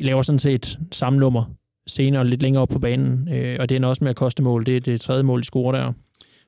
laver 0.00 0.22
sådan 0.22 0.38
set 0.38 0.78
samme 0.92 1.18
nummer 1.18 1.44
senere 1.86 2.26
lidt 2.26 2.42
længere 2.42 2.62
op 2.62 2.68
på 2.68 2.78
banen, 2.78 3.28
øh, 3.34 3.56
og 3.60 3.68
det 3.68 3.76
ender 3.76 3.88
også 3.88 4.04
med 4.04 4.10
at 4.10 4.16
koste 4.16 4.42
mål. 4.42 4.66
Det 4.66 4.76
er 4.76 4.80
det 4.80 5.00
tredje 5.00 5.22
mål, 5.22 5.40
de 5.40 5.44
scorer 5.46 5.72
der. 5.72 5.92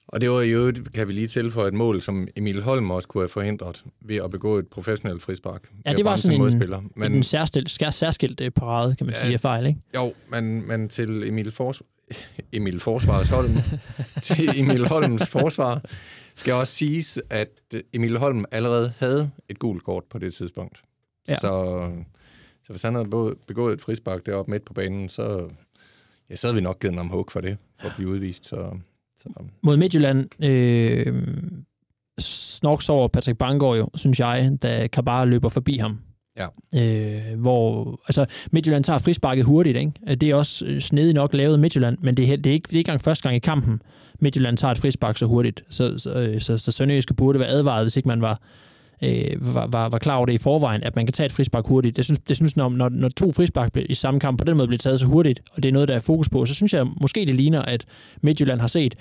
Og 0.09 0.21
det 0.21 0.31
var 0.31 0.43
jo, 0.43 0.73
kan 0.95 1.09
vi 1.09 1.12
lige 1.12 1.27
tilføje 1.27 1.69
et 1.69 1.75
mål, 1.75 2.03
som 2.03 2.29
Emil 2.37 2.62
Holm 2.62 2.91
også 2.91 3.09
kunne 3.09 3.23
have 3.23 3.29
forhindret 3.29 3.85
ved 4.05 4.17
at 4.17 4.31
begå 4.31 4.59
et 4.59 4.67
professionelt 4.67 5.23
frispark. 5.23 5.62
Ja, 5.87 5.93
det 5.93 6.05
var 6.05 6.17
sådan 6.17 6.35
en- 6.35 6.41
modspiller. 6.41 6.83
Men, 6.97 7.15
en 7.15 7.23
særskilt, 7.23 7.71
særskilt 7.95 8.41
øh, 8.41 8.51
parade, 8.51 8.97
kan 8.97 9.07
man 9.07 9.15
Ja. 9.15 9.21
sige, 9.21 9.35
af 9.35 9.41
fejl, 9.41 9.67
ikke? 9.67 9.81
jo, 9.95 10.12
men, 10.31 10.69
men 10.69 10.89
til 10.89 11.29
Emil, 11.29 11.51
Fors, 11.53 11.83
Emil 12.53 12.81
Forsvarets 12.81 13.31
Holm, 13.31 13.51
til 14.23 14.51
Emil 14.61 14.87
Holms 14.89 15.29
forsvar, 15.29 15.83
skal 16.37 16.55
også 16.55 16.72
siges, 16.72 17.22
at 17.31 17.49
Emil 17.92 18.18
Holm 18.18 18.44
allerede 18.51 18.92
havde 18.99 19.31
et 19.49 19.59
gult 19.59 19.83
kort 19.83 20.05
på 20.11 20.18
det 20.18 20.35
tidspunkt. 20.35 20.83
Ja. 21.29 21.35
Så, 21.35 21.92
så 22.64 22.72
hvis 22.72 22.83
han 22.83 22.94
havde 22.94 23.37
begået 23.46 23.72
et 23.72 23.81
frispark 23.81 24.27
deroppe 24.27 24.51
midt 24.51 24.64
på 24.64 24.72
banen, 24.72 25.09
så, 25.09 25.49
ja, 26.31 26.37
så 26.37 26.46
havde 26.46 26.55
vi 26.55 26.61
nok 26.61 26.81
givet 26.81 26.96
ham 26.96 27.09
hug 27.09 27.31
for 27.31 27.40
det, 27.40 27.59
for 27.81 27.88
at 27.88 27.94
blive 27.96 28.11
udvist. 28.11 28.44
Så, 28.44 28.79
så 29.16 29.29
mod 29.62 29.77
Midtjylland 29.77 30.44
øh, 30.44 31.22
snorks 32.18 32.88
over 32.88 33.09
Patrick 33.09 33.38
Bangor 33.38 33.75
jo, 33.75 33.88
synes 33.94 34.20
jeg, 34.20 34.59
da 34.62 34.87
Kabar 34.87 35.25
løber 35.25 35.49
forbi 35.49 35.77
ham. 35.77 36.01
Ja. 36.38 36.46
Øh, 36.77 37.40
hvor, 37.40 38.01
altså, 38.09 38.27
Midtjylland 38.51 38.85
tager 38.85 38.99
frisparket 38.99 39.44
hurtigt, 39.44 39.77
ikke? 39.77 39.92
Øh, 40.09 40.16
det 40.16 40.31
er 40.31 40.35
også 40.35 40.64
øh, 40.64 40.81
snedig 40.81 41.14
nok 41.14 41.35
lavet 41.35 41.61
Midtjylland, 41.61 41.99
men 42.01 42.16
det 42.16 42.33
er, 42.33 42.37
det 42.37 42.51
er, 42.51 42.55
ikke, 42.55 42.66
det 42.66 42.75
er 42.75 42.79
ikke 42.79 42.88
engang 42.88 43.05
første 43.05 43.22
gang 43.22 43.37
i 43.37 43.38
kampen, 43.38 43.83
Midtjylland 44.20 44.57
tager 44.57 44.72
et 44.72 44.79
frispark 44.79 45.16
så 45.16 45.27
hurtigt. 45.27 45.62
Så, 45.70 45.99
så, 45.99 46.11
øh, 46.11 46.40
så, 46.40 46.59
så 46.59 46.72
Sønderjyske 46.72 47.14
burde 47.14 47.38
være 47.38 47.49
advaret, 47.49 47.85
hvis 47.85 47.96
ikke 47.96 48.09
man 48.09 48.22
var, 48.22 48.40
øh, 49.03 49.55
var, 49.55 49.66
var, 49.66 49.88
var 49.88 49.99
klar 49.99 50.16
over 50.16 50.27
det 50.27 50.33
i 50.33 50.38
forvejen, 50.38 50.83
at 50.83 50.96
man 50.96 51.07
kan 51.07 51.12
tage 51.12 51.25
et 51.25 51.33
frispark 51.33 51.66
hurtigt. 51.66 51.96
Jeg 51.96 52.05
synes, 52.05 52.18
det 52.29 52.37
synes 52.37 52.57
når, 52.57 52.68
når, 52.68 52.88
når 52.88 53.09
to 53.09 53.33
frispark 53.33 53.77
i 53.77 53.94
samme 53.94 54.20
kamp 54.20 54.38
på 54.38 54.44
den 54.44 54.57
måde 54.57 54.68
bliver 54.68 54.79
taget 54.79 55.01
så 55.01 55.07
hurtigt, 55.07 55.40
og 55.53 55.62
det 55.62 55.68
er 55.68 55.72
noget, 55.72 55.88
der 55.88 55.94
er 55.94 56.01
fokus 56.01 56.29
på, 56.29 56.46
så 56.46 56.55
synes 56.55 56.75
jeg 56.75 56.87
måske, 57.01 57.27
det 57.27 57.35
ligner, 57.35 57.62
at 57.62 57.85
Midtjylland 58.22 58.61
har 58.61 58.68
set, 58.68 58.94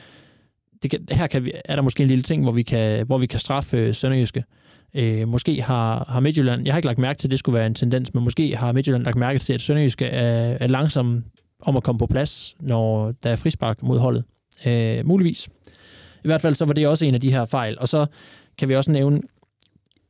det 0.83 0.91
kan, 0.91 1.05
her 1.11 1.27
kan 1.27 1.45
vi, 1.45 1.51
er 1.65 1.75
der 1.75 1.83
måske 1.83 2.03
en 2.03 2.09
lille 2.09 2.21
ting, 2.21 2.43
hvor 2.43 2.51
vi 2.51 2.63
kan, 2.63 3.05
hvor 3.05 3.17
vi 3.17 3.25
kan 3.25 3.39
straffe 3.39 3.77
øh, 3.77 3.93
Sønderjyske. 3.93 4.43
Øh, 4.95 5.27
måske 5.27 5.61
har, 5.61 6.05
har 6.09 6.19
Midtjylland, 6.19 6.65
jeg 6.65 6.73
har 6.73 6.77
ikke 6.77 6.87
lagt 6.87 6.99
mærke 6.99 7.17
til, 7.17 7.27
at 7.27 7.31
det 7.31 7.39
skulle 7.39 7.57
være 7.57 7.65
en 7.65 7.73
tendens, 7.73 8.13
men 8.13 8.23
måske 8.23 8.55
har 8.55 8.71
Midtjylland 8.71 9.03
lagt 9.03 9.17
mærke 9.17 9.39
til, 9.39 9.53
at 9.53 9.61
Sønderjysk 9.61 10.01
er, 10.01 10.07
er 10.59 10.67
langsom 10.67 11.23
om 11.61 11.77
at 11.77 11.83
komme 11.83 11.99
på 11.99 12.07
plads, 12.07 12.55
når 12.59 13.13
der 13.23 13.29
er 13.29 13.35
frispark 13.35 13.83
mod 13.83 13.99
holdet. 13.99 14.23
Øh, 14.65 15.05
muligvis. 15.05 15.49
I 16.23 16.27
hvert 16.27 16.41
fald 16.41 16.55
så 16.55 16.65
var 16.65 16.73
det 16.73 16.87
også 16.87 17.05
en 17.05 17.13
af 17.13 17.21
de 17.21 17.31
her 17.31 17.45
fejl. 17.45 17.79
Og 17.79 17.89
så 17.89 18.05
kan 18.57 18.69
vi 18.69 18.75
også 18.75 18.91
nævne 18.91 19.21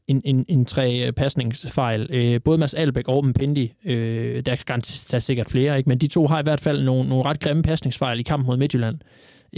en, 0.08 0.22
en, 0.26 0.46
en 0.48 0.66
tre 0.66 1.12
pasningsfejl. 1.16 2.08
Øh, 2.10 2.42
både 2.46 2.58
Mads 2.58 2.74
Albæk 2.74 3.08
og 3.08 3.26
Mpendi, 3.26 3.74
øh, 3.86 4.46
der, 4.46 4.52
er 4.52 5.06
der 5.12 5.16
er 5.16 5.20
sikkert 5.20 5.50
flere, 5.50 5.78
ikke? 5.78 5.90
men 5.90 5.98
de 5.98 6.08
to 6.08 6.28
har 6.28 6.40
i 6.40 6.44
hvert 6.44 6.60
fald 6.60 6.84
nogle, 6.84 7.10
nogle 7.10 7.26
ret 7.26 7.40
grimme 7.40 7.64
pasningsfejl 7.64 8.20
i 8.20 8.24
kampen 8.24 8.48
mod 8.48 8.58
Midtjylland, 8.58 9.00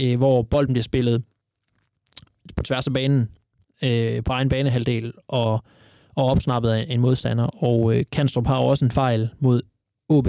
øh, 0.00 0.18
hvor 0.18 0.42
bolden 0.42 0.72
bliver 0.72 0.82
spillet 0.82 1.22
på 2.56 2.62
tværs 2.62 2.86
af 2.86 2.92
banen, 2.92 3.28
øh, 3.84 4.24
på 4.24 4.32
egen 4.32 4.48
banehalvdel, 4.48 5.12
og, 5.28 5.52
og 6.16 6.26
opsnappet 6.26 6.70
af 6.70 6.86
en 6.88 7.00
modstander. 7.00 7.64
Og 7.64 7.94
øh, 7.94 8.04
Kanstrup 8.12 8.46
har 8.46 8.58
også 8.58 8.84
en 8.84 8.90
fejl 8.90 9.28
mod 9.38 9.62
OB 10.08 10.28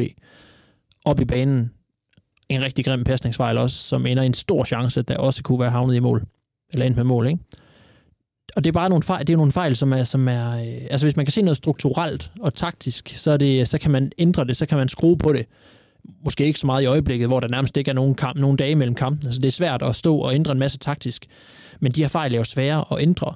op 1.05 1.19
i 1.19 1.25
banen. 1.25 1.71
En 2.49 2.61
rigtig 2.61 2.85
grim 2.85 3.03
pasningsfejl 3.03 3.57
også, 3.57 3.77
som 3.77 4.05
ender 4.05 4.23
i 4.23 4.25
en 4.25 4.33
stor 4.33 4.63
chance, 4.63 5.01
der 5.01 5.17
også 5.17 5.43
kunne 5.43 5.59
være 5.59 5.69
havnet 5.69 5.95
i 5.95 5.99
mål. 5.99 6.25
Eller 6.73 6.85
endt 6.85 6.97
med 6.97 7.03
mål, 7.03 7.27
ikke? 7.27 7.39
Og 8.55 8.63
det 8.63 8.69
er 8.69 8.73
bare 8.73 8.89
nogle 8.89 9.03
fejl, 9.03 9.27
det 9.27 9.33
er 9.33 9.37
nogle 9.37 9.51
fejl 9.51 9.75
som 9.75 9.93
er, 9.93 10.03
som 10.03 10.27
er 10.27 10.51
øh, 10.51 10.87
altså 10.89 11.05
hvis 11.05 11.15
man 11.15 11.25
kan 11.25 11.31
se 11.31 11.41
noget 11.41 11.57
strukturelt 11.57 12.31
og 12.39 12.53
taktisk, 12.53 13.09
så, 13.09 13.31
er 13.31 13.37
det, 13.37 13.67
så 13.67 13.77
kan 13.77 13.91
man 13.91 14.11
ændre 14.17 14.45
det, 14.45 14.57
så 14.57 14.65
kan 14.65 14.77
man 14.77 14.89
skrue 14.89 15.17
på 15.17 15.33
det. 15.33 15.45
Måske 16.23 16.45
ikke 16.45 16.59
så 16.59 16.65
meget 16.65 16.83
i 16.83 16.85
øjeblikket, 16.85 17.27
hvor 17.27 17.39
der 17.39 17.47
nærmest 17.47 17.77
ikke 17.77 17.91
er 17.91 17.95
nogen, 17.95 18.15
kamp, 18.15 18.39
nogen 18.39 18.57
dage 18.57 18.75
mellem 18.75 18.95
kampen. 18.95 19.27
Altså 19.27 19.41
det 19.41 19.47
er 19.47 19.51
svært 19.51 19.81
at 19.81 19.95
stå 19.95 20.17
og 20.17 20.35
ændre 20.35 20.51
en 20.51 20.59
masse 20.59 20.77
taktisk. 20.77 21.25
Men 21.79 21.91
de 21.91 22.01
her 22.01 22.07
fejl 22.07 22.33
er 22.33 22.37
jo 22.37 22.43
svære 22.43 22.85
at 22.91 23.01
ændre. 23.01 23.33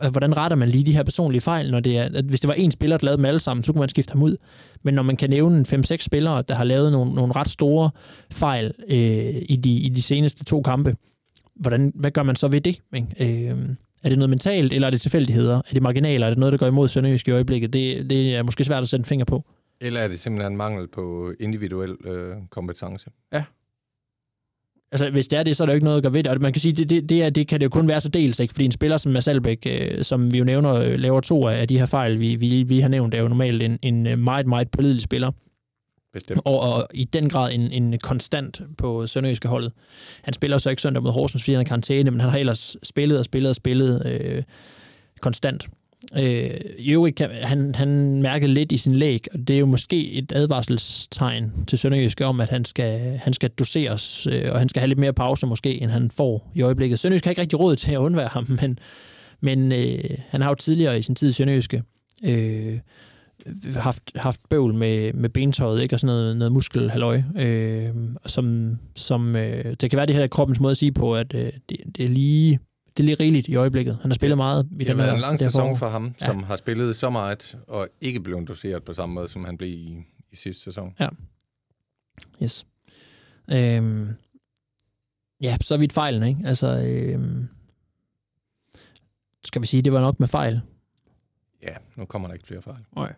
Altså, 0.00 0.10
Hvordan 0.10 0.36
retter 0.36 0.56
man 0.56 0.68
lige 0.68 0.84
de 0.84 0.92
her 0.92 1.02
personlige 1.02 1.40
fejl, 1.40 1.70
når 1.70 1.80
det 1.80 1.98
er, 1.98 2.08
at 2.14 2.24
hvis 2.24 2.40
det 2.40 2.48
var 2.48 2.54
én 2.54 2.70
spiller, 2.70 2.96
der 2.96 3.04
lavede 3.04 3.16
dem 3.16 3.24
alle 3.24 3.40
sammen, 3.40 3.64
så 3.64 3.72
kunne 3.72 3.80
man 3.80 3.88
skifte 3.88 4.12
ham 4.12 4.22
ud. 4.22 4.36
Men 4.82 4.94
når 4.94 5.02
man 5.02 5.16
kan 5.16 5.30
nævne 5.30 5.64
5-6 5.68 5.96
spillere, 6.00 6.42
der 6.48 6.54
har 6.54 6.64
lavet 6.64 6.92
nogle, 6.92 7.14
nogle 7.14 7.32
ret 7.36 7.48
store 7.48 7.90
fejl 8.32 8.72
øh, 8.88 9.34
i, 9.48 9.56
de, 9.56 9.70
i 9.70 9.88
de 9.88 10.02
seneste 10.02 10.44
to 10.44 10.62
kampe, 10.62 10.96
hvordan, 11.56 11.92
hvad 11.94 12.10
gør 12.10 12.22
man 12.22 12.36
så 12.36 12.48
ved 12.48 12.60
det? 12.60 12.80
Ikke? 12.94 13.50
Øh, 13.50 13.58
er 14.02 14.08
det 14.08 14.18
noget 14.18 14.30
mentalt, 14.30 14.72
eller 14.72 14.86
er 14.86 14.90
det 14.90 15.00
tilfældigheder? 15.00 15.56
Er 15.56 15.72
det 15.72 15.82
marginaler? 15.82 16.26
Er 16.26 16.30
det 16.30 16.38
noget, 16.38 16.52
der 16.52 16.58
går 16.58 16.66
imod 16.66 16.88
Sønderjysk 16.88 17.28
i 17.28 17.30
øjeblikket? 17.30 17.72
Det, 17.72 18.10
det 18.10 18.36
er 18.36 18.42
måske 18.42 18.64
svært 18.64 18.82
at 18.82 18.88
sætte 18.88 19.00
en 19.00 19.04
finger 19.04 19.24
på. 19.24 19.44
Eller 19.80 20.00
er 20.00 20.08
det 20.08 20.20
simpelthen 20.20 20.52
en 20.52 20.56
mangel 20.56 20.88
på 20.88 21.32
individuel 21.40 21.96
øh, 22.04 22.36
kompetence? 22.50 23.10
Altså, 24.92 25.10
hvis 25.10 25.28
det 25.28 25.38
er 25.38 25.42
det, 25.42 25.56
så 25.56 25.64
er 25.64 25.66
der 25.66 25.72
jo 25.72 25.74
ikke 25.74 25.84
noget 25.84 25.96
at 25.96 26.02
gøre 26.02 26.14
ved 26.14 26.22
det. 26.22 26.32
Og 26.32 26.40
man 26.40 26.52
kan 26.52 26.60
sige, 26.60 26.72
det, 26.72 26.90
det, 26.90 27.08
det, 27.08 27.22
er, 27.22 27.30
det 27.30 27.48
kan 27.48 27.60
det 27.60 27.64
jo 27.64 27.70
kun 27.70 27.88
være 27.88 28.00
så 28.00 28.08
dels, 28.08 28.40
ikke? 28.40 28.54
Fordi 28.54 28.64
en 28.64 28.72
spiller 28.72 28.96
som 28.96 29.12
Mads 29.12 29.28
Albeck, 29.28 29.66
øh, 29.66 30.02
som 30.02 30.32
vi 30.32 30.38
jo 30.38 30.44
nævner, 30.44 30.74
øh, 30.74 30.94
laver 30.96 31.20
to 31.20 31.48
af 31.48 31.68
de 31.68 31.78
her 31.78 31.86
fejl, 31.86 32.20
vi, 32.20 32.34
vi, 32.34 32.62
vi 32.62 32.80
har 32.80 32.88
nævnt, 32.88 33.14
er 33.14 33.18
jo 33.18 33.28
normalt 33.28 33.62
en, 33.62 33.78
en 33.82 34.06
øh, 34.06 34.18
meget, 34.18 34.46
meget 34.46 34.70
pålidelig 34.70 35.02
spiller. 35.02 35.30
Bestemt. 36.12 36.40
Og, 36.44 36.60
og 36.60 36.88
i 36.94 37.04
den 37.04 37.28
grad 37.28 37.52
en, 37.52 37.72
en 37.72 37.98
konstant 37.98 38.60
på 38.78 39.06
Sønderjyske 39.06 39.48
holdet. 39.48 39.72
Han 40.22 40.34
spiller 40.34 40.58
så 40.58 40.70
ikke 40.70 40.82
søndag 40.82 41.02
mod 41.02 41.10
Horsens, 41.10 41.42
fordi 41.42 41.52
han 41.52 41.60
er 41.60 41.68
karantæne, 41.68 42.10
men 42.10 42.20
han 42.20 42.30
har 42.30 42.38
ellers 42.38 42.76
spillet 42.82 43.18
og 43.18 43.24
spillet 43.24 43.50
og 43.50 43.56
spillet 43.56 44.06
øh, 44.06 44.42
konstant. 45.20 45.68
Øh, 46.18 46.60
I 46.78 46.92
øvrigt, 46.92 47.16
kan, 47.16 47.30
han, 47.30 47.74
han 47.74 48.22
mærkede 48.22 48.54
lidt 48.54 48.72
i 48.72 48.76
sin 48.76 48.94
læg, 48.94 49.26
og 49.32 49.38
det 49.38 49.54
er 49.54 49.60
jo 49.60 49.66
måske 49.66 50.12
et 50.12 50.32
advarselstegn 50.32 51.64
til 51.66 51.78
Sønderjyske 51.78 52.26
om, 52.26 52.40
at 52.40 52.48
han 52.48 52.64
skal, 52.64 53.18
han 53.22 53.32
skal 53.32 53.50
doseres, 53.50 54.26
øh, 54.26 54.48
og 54.52 54.58
han 54.58 54.68
skal 54.68 54.80
have 54.80 54.88
lidt 54.88 54.98
mere 54.98 55.12
pause 55.12 55.46
måske, 55.46 55.82
end 55.82 55.90
han 55.90 56.10
får 56.10 56.50
i 56.54 56.62
øjeblikket. 56.62 56.98
Sønderjyske 56.98 57.26
har 57.26 57.30
ikke 57.30 57.42
rigtig 57.42 57.60
råd 57.60 57.76
til 57.76 57.92
at 57.92 57.98
undvære 57.98 58.28
ham, 58.28 58.46
men, 58.60 58.78
men 59.40 59.72
øh, 59.72 60.18
han 60.28 60.42
har 60.42 60.48
jo 60.48 60.54
tidligere 60.54 60.98
i 60.98 61.02
sin 61.02 61.14
tid 61.14 61.28
i 61.28 61.32
Sønderjyske 61.32 61.82
øh, 62.24 62.78
haft, 63.76 64.02
haft 64.16 64.40
bøvl 64.50 64.74
med, 64.74 65.12
med 65.12 65.28
bentøjet, 65.28 65.82
ikke? 65.82 65.96
og 65.96 66.00
sådan 66.00 66.14
noget, 66.14 66.36
noget 66.36 66.52
muskelhalløj, 66.52 67.22
øh, 67.38 67.90
som, 68.26 68.78
som 68.96 69.36
øh, 69.36 69.76
det 69.80 69.90
kan 69.90 69.96
være 69.96 70.06
det 70.06 70.14
her 70.14 70.26
kroppens 70.26 70.60
måde 70.60 70.70
at 70.70 70.76
sige 70.76 70.92
på, 70.92 71.16
at 71.16 71.34
øh, 71.34 71.52
det, 71.68 71.76
det 71.96 72.04
er 72.04 72.08
lige 72.08 72.58
det 72.96 73.02
er 73.02 73.04
lige 73.04 73.14
rigeligt 73.20 73.48
i 73.48 73.56
øjeblikket. 73.56 73.98
Han 74.02 74.10
har 74.10 74.14
spillet 74.14 74.36
meget 74.36 74.68
i 74.72 74.78
Det 74.78 74.88
har 74.88 74.94
været 74.94 75.14
en 75.14 75.20
lang 75.20 75.38
sæson 75.38 75.62
forår. 75.62 75.74
for 75.74 75.88
ham, 75.88 76.14
Ja. 76.20 76.26
som 76.26 76.42
har 76.42 76.56
spillet 76.56 76.96
så 76.96 77.10
meget, 77.10 77.58
og 77.68 77.88
ikke 78.00 78.20
blevet 78.20 78.48
doseret 78.48 78.84
på 78.84 78.94
samme 78.94 79.14
måde, 79.14 79.28
som 79.28 79.44
han 79.44 79.56
blev 79.58 79.70
i, 79.70 79.96
i 80.32 80.36
sidste 80.36 80.62
sæson. 80.62 80.94
Yes. 82.42 82.66
Øhm, 83.52 84.08
ja, 85.40 85.56
så 85.60 85.76
vidt 85.76 85.92
fejlen, 85.92 86.22
ikke? 86.22 86.40
Altså, 86.46 86.66
øhm, 86.86 87.48
skal 89.44 89.62
vi 89.62 89.66
sige, 89.66 89.82
det 89.82 89.92
var 89.92 90.00
nok 90.00 90.20
med 90.20 90.28
fejl. 90.28 90.60
Ja, 91.62 91.74
nu 91.96 92.04
kommer 92.04 92.28
der 92.28 92.32
ikke 92.34 92.46
flere 92.46 92.62
fejl. 92.62 92.84
Nej. 92.96 93.12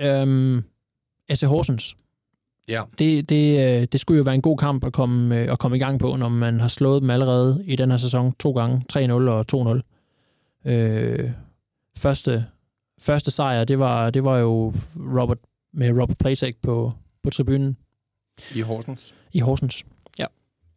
Øhm, 0.00 0.64
SC 1.34 1.42
Horsens. 1.46 1.96
Ja, 2.68 2.82
Det, 2.98 3.28
det, 3.28 3.80
øh, 3.80 3.86
det 3.92 4.00
skulle 4.00 4.18
jo 4.18 4.24
være 4.24 4.34
en 4.34 4.42
god 4.42 4.56
kamp 4.58 4.84
at 4.84 4.92
komme, 4.92 5.36
øh, 5.38 5.52
at 5.52 5.58
komme 5.58 5.76
i 5.76 5.80
gang 5.80 6.00
på, 6.00 6.16
når 6.16 6.28
man 6.28 6.60
har 6.60 6.68
slået 6.68 7.02
dem 7.02 7.10
allerede 7.10 7.62
i 7.66 7.76
den 7.76 7.90
her 7.90 7.96
sæson 7.96 8.32
to 8.32 8.52
gange, 8.52 8.82
3-0 8.92 8.98
og 9.12 9.44
2-0. 9.52 10.70
Øh, 10.70 11.30
første, 11.98 12.46
første 13.00 13.30
sejr, 13.30 13.64
det 13.64 13.78
var, 13.78 14.10
det 14.10 14.24
var 14.24 14.38
jo 14.38 14.74
Robert, 14.96 15.38
med 15.72 15.90
Robert 15.90 16.18
Plasek 16.18 16.56
på, 16.62 16.92
på 17.22 17.30
tribunen 17.30 17.76
i 18.54 18.60
Horsens. 18.60 19.14
i 19.32 19.40
Horsens. 19.40 19.84
Ja. 20.18 20.26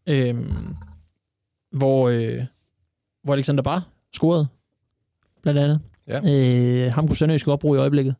Øhm, 0.07 0.75
hvor, 1.71 2.09
øh, 2.09 2.45
hvor 3.23 3.33
Alexander 3.33 3.63
Bar 3.63 3.87
scorede, 4.13 4.47
blandt 5.41 5.59
andet. 5.59 5.79
Ja. 6.07 6.19
Øh, 6.85 6.93
ham 6.93 7.07
kunne 7.07 7.17
Sønderjysk 7.17 7.45
godt 7.45 7.59
bruge 7.59 7.77
i 7.77 7.79
øjeblikket. 7.79 8.15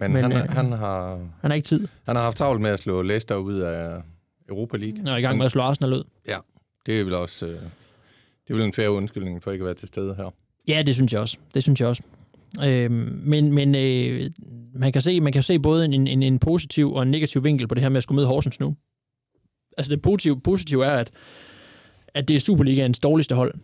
Men, 0.00 0.12
Men, 0.12 0.22
han, 0.22 0.32
øh, 0.32 0.38
han, 0.38 0.72
har, 0.72 1.16
Han 1.40 1.50
har 1.50 1.54
ikke 1.54 1.66
tid. 1.66 1.88
han 2.06 2.16
har 2.16 2.22
haft 2.22 2.36
travlt 2.36 2.60
med 2.60 2.70
at 2.70 2.80
slå 2.80 3.02
Leicester 3.02 3.36
ud 3.36 3.58
af 3.58 4.02
Europa 4.48 4.76
League. 4.76 5.12
Er 5.12 5.16
i 5.16 5.20
gang 5.20 5.38
med 5.38 5.46
at 5.46 5.52
slå 5.52 5.62
Arsenal 5.62 5.92
ud. 5.92 6.04
Det 6.86 7.00
er 7.00 7.04
vel 7.04 7.14
også 7.14 7.46
øh, 7.46 7.52
det 7.52 8.54
er 8.54 8.54
vel 8.54 8.66
en 8.66 8.72
færre 8.72 8.90
undskyldning 8.90 9.42
for 9.42 9.52
ikke 9.52 9.62
at 9.62 9.66
være 9.66 9.74
til 9.74 9.88
stede 9.88 10.14
her. 10.14 10.34
Ja, 10.68 10.82
det 10.82 10.94
synes 10.94 11.12
jeg 11.12 11.20
også. 11.20 11.36
Det 11.54 11.62
synes 11.62 11.80
jeg 11.80 11.88
også. 11.88 12.02
Øhm, 12.64 13.20
men 13.24 13.52
men 13.52 13.74
øh, 13.74 14.30
man, 14.74 14.92
kan 14.92 15.02
se, 15.02 15.20
man 15.20 15.32
kan 15.32 15.42
se 15.42 15.58
både 15.58 15.84
en, 15.84 16.06
en, 16.06 16.22
en 16.22 16.38
positiv 16.38 16.92
og 16.92 17.02
en 17.02 17.10
negativ 17.10 17.44
vinkel 17.44 17.68
på 17.68 17.74
det 17.74 17.82
her 17.82 17.88
med 17.88 17.96
at 17.96 18.02
skulle 18.02 18.16
møde 18.16 18.26
Horsens 18.26 18.60
nu. 18.60 18.76
Altså 19.78 19.94
det 19.94 20.02
positive, 20.02 20.40
positive 20.40 20.86
er, 20.86 20.90
at, 20.90 21.10
at 22.14 22.28
det 22.28 22.36
er 22.36 22.40
Superligaens 22.40 22.98
dårligste 22.98 23.34
hold. 23.34 23.54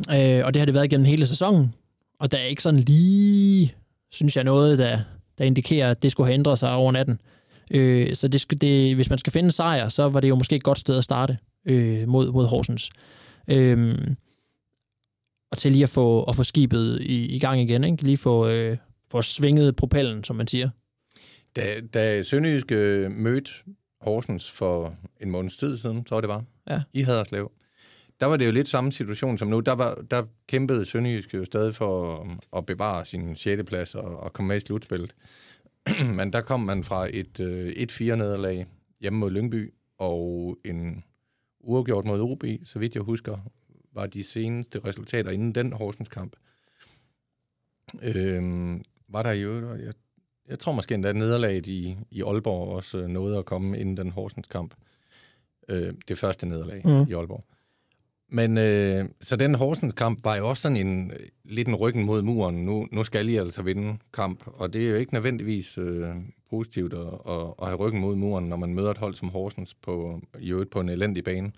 Øh, 0.00 0.44
og 0.44 0.54
det 0.54 0.60
har 0.60 0.64
det 0.64 0.74
været 0.74 0.84
igennem 0.84 1.06
hele 1.06 1.26
sæsonen. 1.26 1.74
Og 2.18 2.32
der 2.32 2.38
er 2.38 2.44
ikke 2.44 2.62
sådan 2.62 2.80
lige, 2.80 3.74
synes 4.10 4.36
jeg, 4.36 4.44
noget, 4.44 4.78
der, 4.78 4.98
der 5.40 5.46
indikerer, 5.46 5.90
at 5.90 6.02
det 6.02 6.12
skulle 6.12 6.26
have 6.26 6.34
ændret 6.34 6.58
sig 6.58 6.72
over 6.74 6.92
natten. 6.92 7.20
Øh, 7.70 8.14
så 8.14 8.28
det, 8.28 8.60
det, 8.60 8.94
hvis 8.94 9.10
man 9.10 9.18
skal 9.18 9.32
finde 9.32 9.46
en 9.46 9.52
sejr, 9.52 9.88
så 9.88 10.08
var 10.08 10.20
det 10.20 10.28
jo 10.28 10.34
måske 10.34 10.56
et 10.56 10.62
godt 10.62 10.78
sted 10.78 10.98
at 10.98 11.04
starte 11.04 11.38
øh, 11.66 12.08
mod, 12.08 12.32
mod 12.32 12.46
Horsens. 12.46 12.90
Øh, 13.48 13.98
og 15.52 15.58
til 15.58 15.72
lige 15.72 15.82
at 15.82 15.88
få, 15.88 16.22
at 16.22 16.36
få 16.36 16.44
skibet 16.44 17.00
i, 17.00 17.24
i 17.26 17.38
gang 17.38 17.60
igen, 17.60 17.84
ikke? 17.84 18.02
lige 18.04 18.16
få, 18.16 18.48
øh, 18.48 18.76
få 19.10 19.22
svinget 19.22 19.76
propellen, 19.76 20.24
som 20.24 20.36
man 20.36 20.46
siger. 20.46 20.70
Da, 21.56 21.80
da 21.94 22.22
Sønderjyske 22.22 23.06
mødte 23.10 23.50
Horsens 24.00 24.50
for 24.50 24.94
en 25.20 25.30
måneds 25.30 25.56
tid 25.56 25.78
siden, 25.78 26.04
tror 26.04 26.16
jeg 26.16 26.22
det 26.22 26.28
var, 26.28 26.44
Ja. 26.70 26.80
i 26.92 27.02
Haderslev, 27.02 27.50
der 28.20 28.26
var 28.26 28.36
det 28.36 28.46
jo 28.46 28.50
lidt 28.50 28.68
samme 28.68 28.92
situation 28.92 29.38
som 29.38 29.48
nu. 29.48 29.60
Der, 29.60 29.72
var, 29.72 29.94
der 30.10 30.24
kæmpede 30.46 30.86
Sønderjyske 30.86 31.36
jo 31.36 31.44
stadig 31.44 31.74
for 31.74 32.20
at, 32.20 32.28
at 32.56 32.66
bevare 32.66 33.04
sin 33.04 33.36
6. 33.36 33.62
plads 33.66 33.94
og, 33.94 34.20
og 34.20 34.32
komme 34.32 34.48
med 34.48 34.56
i 34.56 34.60
slutspillet. 34.60 35.14
Men 36.18 36.32
der 36.32 36.40
kom 36.40 36.60
man 36.60 36.84
fra 36.84 37.08
et 37.12 37.40
øh, 37.40 37.72
1-4-nederlag 37.72 38.66
hjemme 39.00 39.18
mod 39.18 39.30
Lyngby, 39.30 39.74
og 39.98 40.56
en 40.64 41.04
uafgjort 41.60 42.04
mod 42.04 42.20
OB, 42.20 42.44
så 42.64 42.78
vidt 42.78 42.94
jeg 42.94 43.02
husker, 43.02 43.38
var 43.92 44.06
de 44.06 44.24
seneste 44.24 44.80
resultater 44.84 45.30
inden 45.30 45.54
den 45.54 45.72
Horsens 45.72 46.08
kamp. 46.08 46.36
Øhm, 48.02 48.84
var 49.08 49.22
der 49.22 49.32
jo, 49.32 49.74
jeg, 49.74 49.92
jeg 50.48 50.58
tror 50.58 50.72
måske 50.72 50.94
endda 50.94 51.12
nederlaget 51.12 51.66
i, 51.66 51.96
i 52.10 52.22
Aalborg 52.22 52.68
også 52.68 52.98
øh, 52.98 53.08
nåede 53.08 53.38
at 53.38 53.44
komme 53.44 53.78
inden 53.78 53.96
den 53.96 54.10
Horsens 54.10 54.48
kamp. 54.48 54.74
Øh, 55.68 55.94
det 56.08 56.18
første 56.18 56.46
nederlag 56.46 56.82
mm. 56.84 57.10
i 57.10 57.14
Aalborg. 57.14 57.44
Men 58.32 58.58
øh, 58.58 59.04
så 59.20 59.36
den 59.36 59.54
Horsens 59.54 59.94
kamp 59.94 60.24
var 60.24 60.36
jo 60.36 60.48
også 60.48 60.62
sådan 60.62 60.76
en, 60.76 61.10
øh, 61.10 61.26
lidt 61.44 61.68
en 61.68 61.74
ryggen 61.74 62.04
mod 62.04 62.22
muren. 62.22 62.64
Nu, 62.64 62.88
nu 62.92 63.04
skal 63.04 63.28
I 63.28 63.36
altså 63.36 63.62
vinde 63.62 63.98
kamp, 64.12 64.44
og 64.46 64.72
det 64.72 64.86
er 64.86 64.90
jo 64.90 64.96
ikke 64.96 65.14
nødvendigvis 65.14 65.78
øh, 65.78 66.08
positivt 66.50 66.92
at, 66.92 67.06
at, 67.28 67.54
at 67.62 67.68
have 67.68 67.76
ryggen 67.76 68.00
mod 68.00 68.16
muren, 68.16 68.48
når 68.48 68.56
man 68.56 68.74
møder 68.74 68.90
et 68.90 68.98
hold 68.98 69.14
som 69.14 69.28
Horsens 69.28 69.74
på, 69.74 70.20
i 70.38 70.50
øvrigt 70.50 70.70
på 70.70 70.80
en 70.80 70.88
elendig 70.88 71.24
bane. 71.24 71.52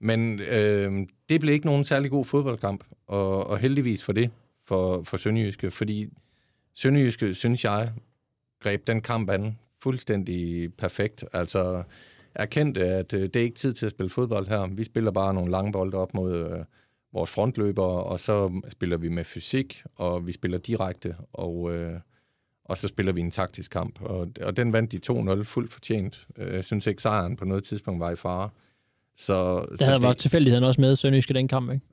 Men 0.00 0.40
øh, 0.40 1.06
det 1.28 1.40
blev 1.40 1.54
ikke 1.54 1.66
nogen 1.66 1.84
særlig 1.84 2.10
god 2.10 2.24
fodboldkamp, 2.24 2.84
og, 3.06 3.46
og 3.46 3.58
heldigvis 3.58 4.04
for 4.04 4.12
det, 4.12 4.30
for, 4.64 5.02
for 5.02 5.16
Sønderjyske, 5.16 5.70
fordi 5.70 6.08
Sønderjyske, 6.74 7.34
synes 7.34 7.64
jeg, 7.64 7.92
greb 8.60 8.86
den 8.86 9.00
kamp 9.00 9.30
an 9.30 9.58
fuldstændig 9.82 10.74
perfekt. 10.74 11.24
Altså 11.32 11.82
erkendte, 12.34 12.84
at 12.84 13.12
øh, 13.12 13.22
det 13.22 13.36
er 13.36 13.40
ikke 13.40 13.56
tid 13.56 13.72
til 13.72 13.86
at 13.86 13.92
spille 13.92 14.10
fodbold 14.10 14.48
her. 14.48 14.66
Vi 14.74 14.84
spiller 14.84 15.10
bare 15.10 15.34
nogle 15.34 15.50
lange 15.50 15.72
bolde 15.72 15.96
op 15.96 16.14
mod 16.14 16.36
øh, 16.36 16.64
vores 17.12 17.30
frontløbere, 17.30 18.04
og 18.04 18.20
så 18.20 18.60
spiller 18.68 18.96
vi 18.96 19.08
med 19.08 19.24
fysik, 19.24 19.82
og 19.96 20.26
vi 20.26 20.32
spiller 20.32 20.58
direkte, 20.58 21.16
og, 21.32 21.74
øh, 21.74 22.00
og 22.64 22.78
så 22.78 22.88
spiller 22.88 23.12
vi 23.12 23.20
en 23.20 23.30
taktisk 23.30 23.70
kamp. 23.70 24.02
Og, 24.02 24.28
og 24.40 24.56
den 24.56 24.72
vandt 24.72 24.92
de 24.92 25.00
2-0 25.40 25.42
fuldt 25.42 25.72
fortjent. 25.72 26.26
Øh, 26.38 26.54
Jeg 26.54 26.64
synes 26.64 26.86
ikke, 26.86 27.02
sejren 27.02 27.36
på 27.36 27.44
noget 27.44 27.64
tidspunkt 27.64 28.00
var 28.00 28.10
i 28.10 28.16
fare. 28.16 28.48
Så, 29.16 29.34
Der 29.70 29.76
så 29.76 29.84
havde 29.84 29.94
det, 29.94 30.02
været 30.02 30.16
tilfældigheden 30.16 30.64
også 30.64 30.80
med 30.80 30.96
Sønderjysk 30.96 31.30
i 31.30 31.32
den 31.32 31.48
kamp, 31.48 31.72
ikke? 31.72 31.86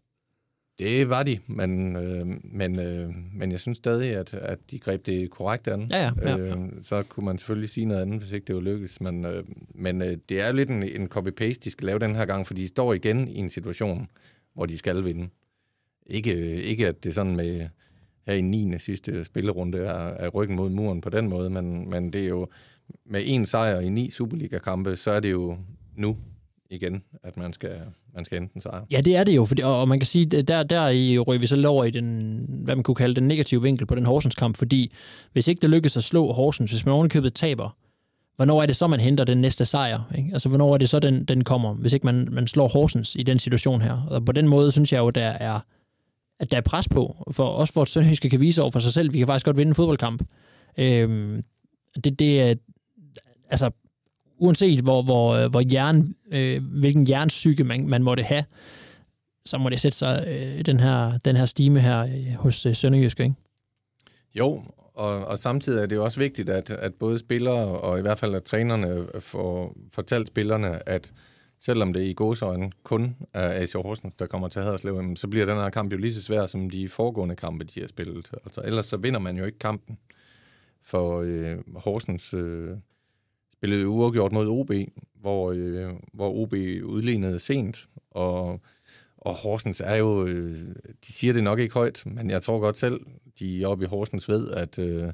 Det 0.79 1.09
var 1.09 1.23
de, 1.23 1.39
men, 1.47 1.95
øh, 1.95 2.27
men, 2.43 2.79
øh, 2.79 3.09
men 3.33 3.51
jeg 3.51 3.59
synes 3.59 3.77
stadig, 3.77 4.15
at, 4.15 4.33
at 4.33 4.59
de 4.71 4.79
greb 4.79 5.05
det 5.05 5.29
korrekt 5.29 5.67
an. 5.67 5.87
Ja, 5.91 6.03
ja, 6.03 6.11
ja, 6.21 6.37
ja. 6.37 6.55
Øh, 6.55 6.69
så 6.81 7.03
kunne 7.09 7.25
man 7.25 7.37
selvfølgelig 7.37 7.69
sige 7.69 7.85
noget 7.85 8.01
andet, 8.01 8.19
hvis 8.19 8.31
ikke 8.31 8.45
det 8.45 8.55
var 8.55 8.61
lykkes. 8.61 9.01
Men, 9.01 9.25
øh, 9.25 9.43
men 9.75 10.01
øh, 10.01 10.17
det 10.29 10.41
er 10.41 10.51
lidt 10.51 10.69
en, 10.69 10.83
en 10.83 11.07
copy-paste, 11.07 11.59
de 11.63 11.69
skal 11.69 11.85
lave 11.85 11.99
den 11.99 12.15
her 12.15 12.25
gang, 12.25 12.47
for 12.47 12.53
de 12.53 12.67
står 12.67 12.93
igen 12.93 13.27
i 13.27 13.37
en 13.37 13.49
situation, 13.49 14.07
hvor 14.53 14.65
de 14.65 14.77
skal 14.77 15.05
vinde. 15.05 15.29
Ikke, 16.05 16.33
øh, 16.33 16.57
ikke 16.57 16.87
at 16.87 17.03
det 17.03 17.09
er 17.09 17.13
sådan 17.13 17.35
med 17.35 17.67
her 18.27 18.33
i 18.33 18.41
9. 18.41 18.79
sidste 18.79 19.25
spillerunde 19.25 19.77
er, 19.77 19.93
er 19.93 20.29
ryggen 20.29 20.55
mod 20.55 20.69
muren 20.69 21.01
på 21.01 21.09
den 21.09 21.29
måde, 21.29 21.49
men, 21.49 21.89
men 21.89 22.13
det 22.13 22.21
er 22.21 22.27
jo 22.27 22.47
med 23.05 23.21
en 23.25 23.45
sejr 23.45 23.79
i 23.79 23.89
ni 23.89 24.11
Superliga-kampe, 24.11 24.95
så 24.95 25.11
er 25.11 25.19
det 25.19 25.31
jo 25.31 25.57
nu 25.95 26.17
igen, 26.69 27.03
at 27.23 27.37
man 27.37 27.53
skal, 27.53 27.81
man 28.15 28.25
skal 28.25 28.41
enten 28.41 28.61
sejre. 28.61 28.85
Ja, 28.91 29.01
det 29.01 29.15
er 29.15 29.23
det 29.23 29.35
jo, 29.35 29.45
fordi, 29.45 29.61
og, 29.61 29.81
og 29.81 29.87
man 29.87 29.99
kan 29.99 30.05
sige, 30.05 30.25
der, 30.25 30.63
der 30.63 30.87
i 30.87 31.19
ryger 31.19 31.39
vi 31.39 31.47
så 31.47 31.55
lover 31.55 31.83
i 31.83 31.91
den, 31.91 32.45
hvad 32.63 32.75
man 32.75 32.83
kunne 32.83 32.95
kalde 32.95 33.15
den 33.15 33.27
negative 33.27 33.61
vinkel 33.61 33.87
på 33.87 33.95
den 33.95 34.05
Horsens 34.05 34.35
kamp, 34.35 34.57
fordi 34.57 34.91
hvis 35.33 35.47
ikke 35.47 35.61
det 35.61 35.69
lykkes 35.69 35.97
at 35.97 36.03
slå 36.03 36.31
Horsens, 36.31 36.71
hvis 36.71 36.85
man 36.85 36.95
ovenikøbet 36.95 37.33
taber, 37.33 37.77
hvornår 38.35 38.61
er 38.61 38.65
det 38.65 38.75
så, 38.75 38.87
man 38.87 38.99
henter 38.99 39.23
den 39.23 39.37
næste 39.37 39.65
sejr? 39.65 40.11
Ikke? 40.17 40.29
Altså, 40.33 40.49
hvornår 40.49 40.73
er 40.73 40.77
det 40.77 40.89
så, 40.89 40.99
den, 40.99 41.25
den 41.25 41.43
kommer, 41.43 41.73
hvis 41.73 41.93
ikke 41.93 42.05
man, 42.05 42.27
man 42.31 42.47
slår 42.47 42.67
Horsens 42.67 43.15
i 43.15 43.23
den 43.23 43.39
situation 43.39 43.81
her? 43.81 44.07
Og 44.09 44.25
på 44.25 44.31
den 44.31 44.47
måde 44.47 44.71
synes 44.71 44.93
jeg 44.93 44.99
jo, 44.99 45.09
der 45.09 45.27
er, 45.27 45.59
at 46.39 46.51
der 46.51 46.57
er 46.57 46.61
pres 46.61 46.87
på, 46.87 47.31
for 47.31 47.43
også 47.43 47.73
for 47.73 47.81
at 47.81 47.87
Sønderjyske 47.87 48.29
kan 48.29 48.39
vise 48.39 48.61
over 48.61 48.71
for 48.71 48.79
sig 48.79 48.93
selv, 48.93 49.13
vi 49.13 49.17
kan 49.17 49.27
faktisk 49.27 49.45
godt 49.45 49.57
vinde 49.57 49.69
en 49.69 49.75
fodboldkamp. 49.75 50.23
Øhm, 50.77 51.43
det, 52.03 52.19
det 52.19 52.41
er, 52.41 52.55
altså, 53.49 53.71
uanset 54.39 54.81
hvor, 54.81 55.01
hvor, 55.01 55.33
øh, 55.33 55.49
hvor 55.49 55.61
hjern, 55.61 56.15
øh, 56.31 56.63
hvilken 56.79 57.07
hjernsyge 57.07 57.63
man, 57.63 57.87
man 57.87 58.03
måtte 58.03 58.23
have, 58.23 58.43
så 59.45 59.57
må 59.57 59.69
det 59.69 59.79
sætte 59.79 59.97
sig 59.97 60.25
øh, 60.27 60.65
den, 60.65 60.79
her, 60.79 61.17
den 61.17 61.35
her 61.35 61.45
stime 61.45 61.79
her 61.79 62.01
øh, 62.01 62.33
hos 62.33 62.65
øh, 62.65 62.75
Sønderjyske, 62.75 63.23
ikke? 63.23 63.35
Jo, 64.35 64.63
og, 64.93 65.25
og 65.25 65.37
samtidig 65.37 65.81
er 65.81 65.85
det 65.85 65.95
jo 65.95 66.03
også 66.03 66.19
vigtigt, 66.19 66.49
at, 66.49 66.69
at 66.69 66.93
både 66.93 67.19
spillere 67.19 67.67
og 67.79 67.99
i 67.99 68.01
hvert 68.01 68.19
fald 68.19 68.35
at 68.35 68.43
trænerne 68.43 69.07
får 69.19 69.75
fortalt 69.91 70.27
spillerne, 70.27 70.89
at 70.89 71.13
selvom 71.59 71.93
det 71.93 72.03
i 72.03 72.13
gåsøjne 72.13 72.71
kun 72.83 73.15
er 73.33 73.61
AC 73.61 73.73
Horsens, 73.73 74.15
der 74.15 74.27
kommer 74.27 74.47
til 74.47 74.61
Haderslev, 74.61 75.15
så 75.15 75.27
bliver 75.27 75.45
den 75.45 75.55
her 75.55 75.69
kamp 75.69 75.91
jo 75.91 75.97
lige 75.97 76.13
så 76.13 76.21
svær 76.21 76.45
som 76.45 76.69
de 76.69 76.89
foregående 76.89 77.35
kampe, 77.35 77.65
de 77.65 77.79
har 77.79 77.87
spillet. 77.87 78.31
Altså, 78.45 78.61
ellers 78.61 78.85
så 78.85 78.97
vinder 78.97 79.19
man 79.19 79.37
jo 79.37 79.45
ikke 79.45 79.59
kampen. 79.59 79.97
For 80.83 81.21
øh, 81.25 81.57
Horsens 81.75 82.33
øh, 82.33 82.69
spillede 83.59 83.87
uafgjort 83.87 84.31
mod 84.31 84.47
OB, 84.47 84.71
hvor, 85.13 85.51
øh, 85.51 85.93
hvor 86.13 86.29
OB 86.29 86.53
udlignede 86.83 87.39
sent, 87.39 87.89
og, 88.11 88.61
og 89.17 89.33
Horsens 89.33 89.81
er 89.85 89.95
jo, 89.95 90.25
øh, 90.25 90.55
de 91.05 91.13
siger 91.13 91.33
det 91.33 91.43
nok 91.43 91.59
ikke 91.59 91.73
højt, 91.73 92.03
men 92.05 92.29
jeg 92.29 92.41
tror 92.41 92.59
godt 92.59 92.77
selv, 92.77 93.01
de 93.39 93.65
oppe 93.65 93.85
i 93.85 93.87
Horsens 93.87 94.29
ved, 94.29 94.51
at, 94.51 94.79
øh, 94.79 95.13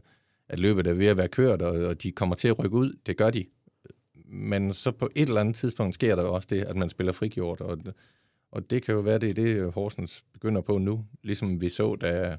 at 0.49 0.60
løbet 0.60 0.88
er 0.88 0.93
ved 0.93 1.08
at 1.08 1.17
være 1.17 1.27
kørt, 1.27 1.62
og, 1.62 1.88
og 1.88 2.03
de 2.03 2.12
kommer 2.12 2.36
til 2.36 2.47
at 2.47 2.60
rykke 2.60 2.77
ud. 2.77 2.93
Det 3.05 3.17
gør 3.17 3.29
de. 3.29 3.45
Men 4.25 4.73
så 4.73 4.91
på 4.91 5.10
et 5.15 5.27
eller 5.27 5.41
andet 5.41 5.55
tidspunkt 5.55 5.93
sker 5.93 6.15
der 6.15 6.23
også 6.23 6.47
det, 6.51 6.63
at 6.63 6.75
man 6.75 6.89
spiller 6.89 7.13
frigjort, 7.13 7.62
og, 7.62 7.77
og 8.51 8.69
det 8.69 8.84
kan 8.84 8.95
jo 8.95 9.01
være, 9.01 9.17
det 9.17 9.29
er 9.29 9.34
det, 9.34 9.73
Horsens 9.73 10.23
begynder 10.34 10.62
på 10.62 10.77
nu. 10.77 11.05
Ligesom 11.23 11.62
vi 11.62 11.69
så, 11.69 11.95
da, 11.95 12.38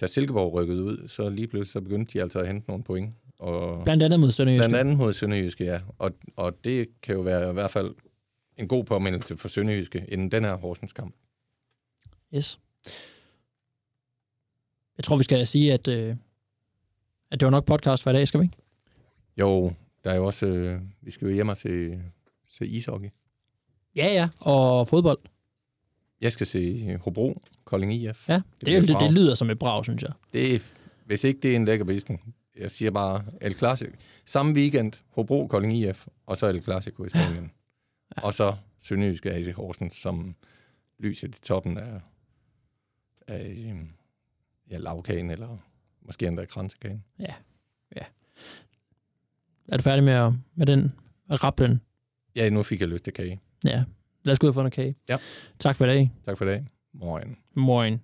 da 0.00 0.06
Silkeborg 0.06 0.52
rykkede 0.52 0.82
ud, 0.82 1.08
så 1.08 1.28
lige 1.28 1.46
pludselig 1.46 1.72
så 1.72 1.80
begyndte 1.80 2.12
de 2.12 2.22
altså 2.22 2.38
at 2.38 2.46
hente 2.46 2.68
nogle 2.68 2.84
point. 2.84 3.14
Og 3.38 3.84
Blandt 3.84 4.02
andet 4.02 4.20
mod 4.20 4.32
Sønderjyske. 4.32 4.60
blandt 4.60 4.76
andet 4.76 4.96
mod 4.96 5.12
Sønderjyske, 5.12 5.64
ja. 5.64 5.80
Og, 5.98 6.12
og 6.36 6.64
det 6.64 6.88
kan 7.02 7.14
jo 7.14 7.20
være 7.20 7.50
i 7.50 7.52
hvert 7.52 7.70
fald 7.70 7.94
en 8.56 8.68
god 8.68 8.84
påmindelse 8.84 9.36
for 9.36 9.48
Sønderjyske 9.48 10.04
inden 10.08 10.30
den 10.30 10.44
her 10.44 10.54
Horsens 10.56 10.92
kamp. 10.92 11.14
Yes. 12.34 12.58
Jeg 14.96 15.04
tror, 15.04 15.16
vi 15.16 15.24
skal 15.24 15.46
sige, 15.46 15.72
at, 15.72 15.88
øh, 15.88 16.16
at 17.30 17.40
det 17.40 17.46
var 17.46 17.50
nok 17.50 17.64
podcast 17.64 18.02
for 18.02 18.10
i 18.10 18.14
dag, 18.14 18.28
skal 18.28 18.40
vi 18.40 18.44
ikke? 18.44 18.56
Jo, 19.36 19.72
der 20.04 20.10
er 20.10 20.16
jo 20.16 20.26
også... 20.26 20.46
Øh, 20.46 20.80
vi 21.00 21.10
skal 21.10 21.28
jo 21.28 21.34
hjem 21.34 21.48
og 21.48 21.56
se, 21.56 22.00
se 22.50 22.66
ishockey. 22.66 23.08
Ja, 23.96 24.06
ja. 24.06 24.28
Og 24.40 24.88
fodbold. 24.88 25.18
Jeg 26.20 26.32
skal 26.32 26.46
se 26.46 26.96
Hobro, 26.96 27.42
Kolding 27.64 27.94
IF. 27.94 28.28
Ja, 28.28 28.34
det, 28.34 28.66
det, 28.66 28.88
det, 28.88 28.96
det 29.00 29.12
lyder 29.12 29.34
som 29.34 29.50
et 29.50 29.58
brag, 29.58 29.84
synes 29.84 30.02
jeg. 30.02 30.12
Det 30.32 30.62
hvis 31.06 31.24
ikke 31.24 31.40
det 31.40 31.52
er 31.52 31.56
en 31.56 31.64
lækker 31.64 31.84
visning, 31.84 32.34
jeg 32.58 32.70
siger 32.70 32.90
bare 32.90 33.24
El 33.40 33.54
Clasico. 33.54 33.92
Samme 34.24 34.52
weekend, 34.54 34.92
Hobro, 35.10 35.46
Kolding 35.46 35.78
IF, 35.78 36.06
og 36.26 36.36
så 36.36 36.46
El 36.46 36.62
Clasico 36.62 37.04
i 37.04 37.08
Spanien. 37.08 37.50
Ja. 38.16 38.22
Og 38.22 38.34
så 38.34 38.56
Sønderjyske 38.78 39.30
AC 39.32 39.54
Horsens, 39.54 39.94
som 39.94 40.34
lyser 40.98 41.28
i 41.28 41.30
toppen 41.30 41.78
af, 41.78 42.00
af 43.26 43.54
øhm, 43.68 43.88
ja, 44.70 44.78
lavkagen, 44.78 45.30
eller 45.30 45.58
måske 46.02 46.26
endda 46.26 46.44
kransekagen. 46.44 47.04
Ja. 47.18 47.34
ja. 47.96 48.02
Er 49.68 49.76
du 49.76 49.82
færdig 49.82 50.04
med, 50.04 50.12
at, 50.12 50.32
med 50.54 50.66
den 50.66 50.92
rapplen? 51.30 51.80
Ja, 52.36 52.50
nu 52.50 52.62
fik 52.62 52.80
jeg 52.80 52.88
lyst 52.88 53.04
til 53.04 53.12
kage. 53.12 53.40
Ja. 53.64 53.84
Lad 54.24 54.32
os 54.32 54.38
gå 54.38 54.46
ud 54.46 54.48
og 54.48 54.54
få 54.54 54.60
noget 54.60 54.72
kage. 54.72 54.94
Ja. 55.08 55.16
Tak 55.58 55.76
for 55.76 55.84
i 55.84 55.88
dag. 55.88 56.12
Tak 56.24 56.38
for 56.38 56.44
i 56.44 56.48
dag. 56.48 56.66
Morgen. 56.92 57.36
Morgen. 57.54 58.02